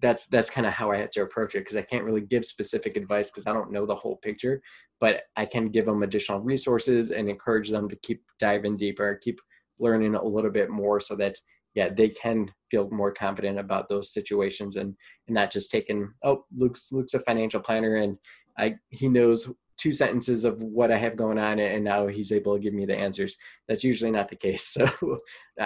that's 0.00 0.26
that's 0.26 0.50
kind 0.50 0.66
of 0.66 0.72
how 0.72 0.90
I 0.90 0.96
had 0.96 1.12
to 1.12 1.22
approach 1.22 1.54
it 1.54 1.60
because 1.60 1.76
I 1.76 1.82
can't 1.82 2.04
really 2.04 2.22
give 2.22 2.44
specific 2.44 2.96
advice 2.96 3.30
because 3.30 3.46
I 3.46 3.52
don't 3.52 3.72
know 3.72 3.86
the 3.86 3.94
whole 3.94 4.16
picture, 4.16 4.62
but 5.00 5.22
I 5.36 5.44
can 5.44 5.66
give 5.66 5.86
them 5.86 6.02
additional 6.02 6.40
resources 6.40 7.10
and 7.10 7.28
encourage 7.28 7.70
them 7.70 7.88
to 7.88 7.96
keep 7.96 8.22
diving 8.38 8.76
deeper, 8.76 9.20
keep 9.22 9.40
learning 9.78 10.14
a 10.14 10.24
little 10.24 10.50
bit 10.50 10.70
more 10.70 11.00
so 11.00 11.16
that 11.16 11.36
yeah 11.74 11.88
they 11.88 12.08
can 12.08 12.50
feel 12.70 12.88
more 12.90 13.12
confident 13.12 13.58
about 13.58 13.88
those 13.88 14.12
situations 14.12 14.76
and, 14.76 14.94
and 15.26 15.34
not 15.34 15.50
just 15.50 15.70
taking 15.70 16.12
oh 16.22 16.44
luke's 16.56 16.92
luke's 16.92 17.14
a 17.14 17.20
financial 17.20 17.60
planner 17.60 17.96
and 17.96 18.18
i 18.58 18.74
he 18.90 19.08
knows 19.08 19.50
two 19.80 19.92
sentences 19.92 20.44
of 20.44 20.60
what 20.62 20.92
i 20.92 20.96
have 20.96 21.16
going 21.16 21.38
on 21.38 21.58
and 21.58 21.82
now 21.82 22.06
he's 22.06 22.32
able 22.32 22.54
to 22.54 22.60
give 22.60 22.74
me 22.74 22.84
the 22.84 22.96
answers 22.96 23.36
that's 23.66 23.84
usually 23.84 24.10
not 24.10 24.28
the 24.28 24.36
case 24.36 24.64
so 24.68 25.18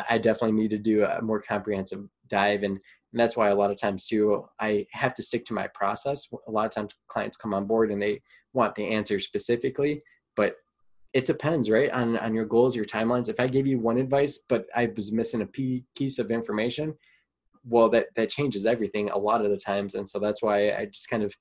i 0.09 0.17
definitely 0.19 0.57
need 0.57 0.71
to 0.71 0.79
do 0.79 1.05
a 1.05 1.21
more 1.21 1.41
comprehensive 1.41 2.05
dive 2.29 2.63
and, 2.63 2.75
and 3.13 3.21
that's 3.21 3.37
why 3.37 3.49
a 3.49 3.55
lot 3.55 3.71
of 3.71 3.77
times 3.77 4.07
too 4.07 4.45
i 4.61 4.87
have 4.93 5.15
to 5.15 5.23
stick 5.23 5.45
to 5.45 5.55
my 5.55 5.67
process 5.69 6.29
a 6.47 6.51
lot 6.51 6.67
of 6.67 6.71
times 6.71 6.95
clients 7.09 7.37
come 7.37 7.53
on 7.53 7.67
board 7.67 7.91
and 7.91 8.01
they 8.01 8.21
want 8.53 8.75
the 8.75 8.87
answer 8.87 9.19
specifically 9.19 10.03
but 10.37 10.57
it 11.15 11.27
depends, 11.27 11.71
right, 11.71 11.91
on 11.93 12.19
on 12.19 12.35
your 12.35 12.45
goals, 12.45 12.75
your 12.75 12.85
timelines. 12.85 13.29
If 13.29 13.39
I 13.39 13.47
gave 13.47 13.69
you 13.69 13.79
one 13.79 13.99
advice, 13.99 14.41
but 14.49 14.67
I 14.75 14.91
was 14.97 15.13
missing 15.13 15.43
a 15.43 15.47
piece 15.95 16.19
of 16.19 16.33
information, 16.33 16.93
well, 17.65 17.89
that 17.91 18.09
that 18.17 18.31
changes 18.31 18.67
everything 18.67 19.11
a 19.11 19.17
lot 19.17 19.45
of 19.45 19.53
the 19.53 19.57
times, 19.57 19.95
and 19.95 20.09
so 20.09 20.19
that's 20.19 20.43
why 20.43 20.73
I 20.73 20.87
just 20.87 21.09
kind 21.09 21.23
of 21.23 21.33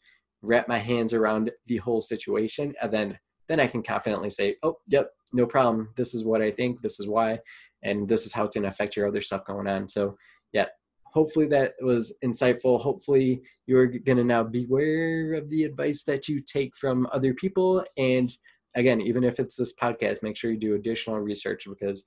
wrap 0.44 0.68
my 0.68 0.78
hands 0.78 1.14
around 1.14 1.52
the 1.68 1.78
whole 1.78 2.02
situation, 2.02 2.74
and 2.82 2.92
then 2.92 3.18
then 3.50 3.60
I 3.60 3.68
can 3.68 3.84
confidently 3.84 4.30
say, 4.30 4.56
oh, 4.64 4.78
yep, 4.88 5.10
no 5.34 5.46
problem. 5.46 5.90
This 5.98 6.14
is 6.14 6.24
what 6.24 6.42
I 6.42 6.50
think. 6.50 6.82
This 6.82 7.00
is 7.02 7.08
why, 7.08 7.40
and 7.84 8.08
this 8.08 8.26
is 8.26 8.32
how 8.32 8.46
it's 8.46 8.56
going 8.56 8.64
to 8.64 8.70
affect 8.70 8.96
your 8.96 9.06
other 9.06 9.20
stuff 9.20 9.46
going 9.46 9.68
on. 9.68 9.90
So, 9.90 10.16
yeah, 10.54 10.68
hopefully 11.04 11.48
that 11.48 11.74
was 11.82 12.14
insightful. 12.24 12.80
Hopefully 12.80 13.42
you're 13.68 13.88
going 13.88 14.18
to 14.18 14.24
now 14.24 14.44
beware 14.44 15.34
of 15.34 15.50
the 15.50 15.66
advice 15.66 16.04
that 16.04 16.30
you 16.30 16.42
take 16.42 16.78
from 16.78 17.08
other 17.12 17.34
people 17.34 17.84
and 17.98 18.34
again, 18.76 19.02
even 19.02 19.24
if 19.24 19.40
it's 19.40 19.56
this 19.56 19.74
podcast, 19.74 20.24
make 20.24 20.38
sure 20.38 20.52
you 20.52 20.60
do 20.60 20.76
additional 20.76 21.20
research 21.20 21.66
because 21.68 22.04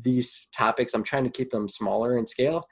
these 0.00 0.48
topics, 0.54 0.94
I'm 0.94 1.02
trying 1.02 1.24
to 1.24 1.30
keep 1.30 1.50
them 1.50 1.68
smaller 1.68 2.18
in 2.18 2.26
scale, 2.26 2.64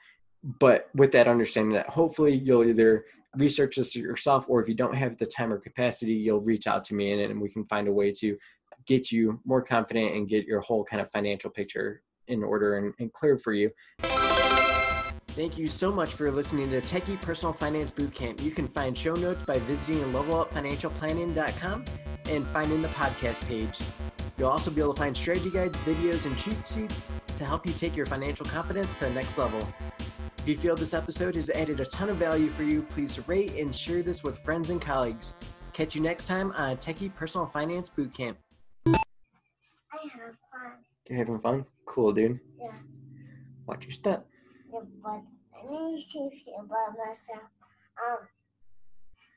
but 0.59 0.89
with 0.93 1.11
that 1.13 1.27
understanding 1.27 1.73
that 1.73 1.89
hopefully 1.89 2.35
you'll 2.35 2.65
either 2.65 3.05
research 3.37 3.77
this 3.77 3.95
yourself 3.95 4.45
or 4.47 4.61
if 4.61 4.69
you 4.69 4.75
don't 4.75 4.95
have 4.95 5.17
the 5.17 5.25
time 5.25 5.51
or 5.51 5.57
capacity, 5.57 6.13
you'll 6.13 6.41
reach 6.41 6.67
out 6.67 6.83
to 6.85 6.93
me 6.93 7.11
and, 7.13 7.21
and 7.21 7.41
we 7.41 7.49
can 7.49 7.65
find 7.65 7.87
a 7.87 7.91
way 7.91 8.11
to 8.11 8.37
get 8.85 9.11
you 9.11 9.39
more 9.45 9.61
confident 9.61 10.15
and 10.15 10.29
get 10.29 10.45
your 10.45 10.61
whole 10.61 10.83
kind 10.83 11.01
of 11.01 11.09
financial 11.11 11.49
picture 11.49 12.01
in 12.27 12.43
order 12.43 12.77
and, 12.77 12.93
and 12.99 13.11
clear 13.13 13.37
for 13.37 13.53
you. 13.53 13.69
Thank 15.27 15.57
you 15.57 15.67
so 15.67 15.91
much 15.91 16.13
for 16.13 16.31
listening 16.31 16.69
to 16.69 16.81
Techie 16.81 17.19
Personal 17.21 17.53
Finance 17.53 17.91
Bootcamp. 17.91 18.39
You 18.41 18.51
can 18.51 18.67
find 18.67 18.95
show 18.95 19.15
notes 19.15 19.43
by 19.45 19.57
visiting 19.59 19.97
levelupfinancialplanning.com 20.13 21.85
and 22.29 22.47
finding 22.47 22.81
the 22.83 22.87
podcast 22.89 23.43
page. 23.47 23.79
You'll 24.37 24.49
also 24.49 24.69
be 24.69 24.81
able 24.81 24.93
to 24.93 24.99
find 24.99 25.17
strategy 25.17 25.49
guides, 25.49 25.77
videos, 25.79 26.25
and 26.25 26.37
cheat 26.37 26.57
sheets 26.67 27.15
to 27.35 27.45
help 27.45 27.65
you 27.65 27.73
take 27.73 27.95
your 27.95 28.05
financial 28.05 28.45
confidence 28.45 28.93
to 28.99 29.05
the 29.05 29.11
next 29.11 29.37
level. 29.37 29.67
If 30.43 30.49
you 30.49 30.57
feel 30.57 30.75
this 30.75 30.93
episode 30.93 31.35
has 31.35 31.49
added 31.51 31.79
a 31.79 31.85
ton 31.85 32.09
of 32.09 32.17
value 32.17 32.49
for 32.49 32.63
you, 32.63 32.81
please 32.81 33.17
rate 33.29 33.53
and 33.53 33.73
share 33.73 34.03
this 34.03 34.23
with 34.23 34.37
friends 34.39 34.71
and 34.71 34.81
colleagues. 34.81 35.35
Catch 35.71 35.95
you 35.95 36.01
next 36.01 36.27
time 36.27 36.51
on 36.57 36.75
Techie 36.75 37.15
Personal 37.15 37.47
Finance 37.47 37.89
Bootcamp. 37.89 38.35
I 38.87 38.91
have 38.91 40.35
fun. 40.51 40.73
You're 41.07 41.17
having 41.17 41.39
fun? 41.39 41.65
Cool, 41.85 42.11
dude. 42.11 42.41
Yeah. 42.59 42.73
Watch 43.67 43.85
your 43.85 43.93
step. 43.93 44.27
Yeah, 44.69 44.81
but 45.01 45.21
let 45.71 45.81
me 45.93 46.05
see 46.05 46.29
if 46.29 46.45
you 46.45 46.55
about 46.59 46.97
myself. 46.97 47.47
Um, 48.05 48.27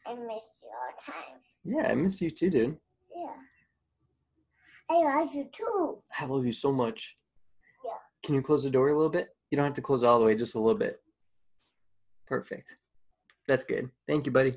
I 0.07 0.15
miss 0.15 0.43
you 0.61 0.71
all 0.73 0.91
the 0.99 1.13
time. 1.13 1.39
Yeah, 1.63 1.89
I 1.89 1.95
miss 1.95 2.21
you 2.21 2.33
too, 2.33 2.51
dude. 2.51 2.77
Yeah. 3.15 3.31
I 4.91 5.21
love 5.21 5.33
you 5.33 5.49
too. 5.53 6.03
I 6.19 6.25
love 6.25 6.45
you 6.45 6.53
so 6.53 6.73
much. 6.73 7.17
Yeah. 7.85 7.93
Can 8.25 8.35
you 8.35 8.43
close 8.43 8.65
the 8.65 8.71
door 8.71 8.89
a 8.89 8.97
little 8.97 9.09
bit? 9.09 9.29
You 9.51 9.57
don't 9.57 9.65
have 9.65 9.75
to 9.75 9.83
close 9.83 10.03
all 10.03 10.19
the 10.19 10.27
way, 10.27 10.35
just 10.35 10.55
a 10.55 10.61
little 10.61 10.79
bit. 10.79 11.01
Perfect. 12.27 12.77
That's 13.47 13.65
good. 13.65 13.91
Thank 14.09 14.27
you, 14.27 14.33
buddy. 14.33 14.57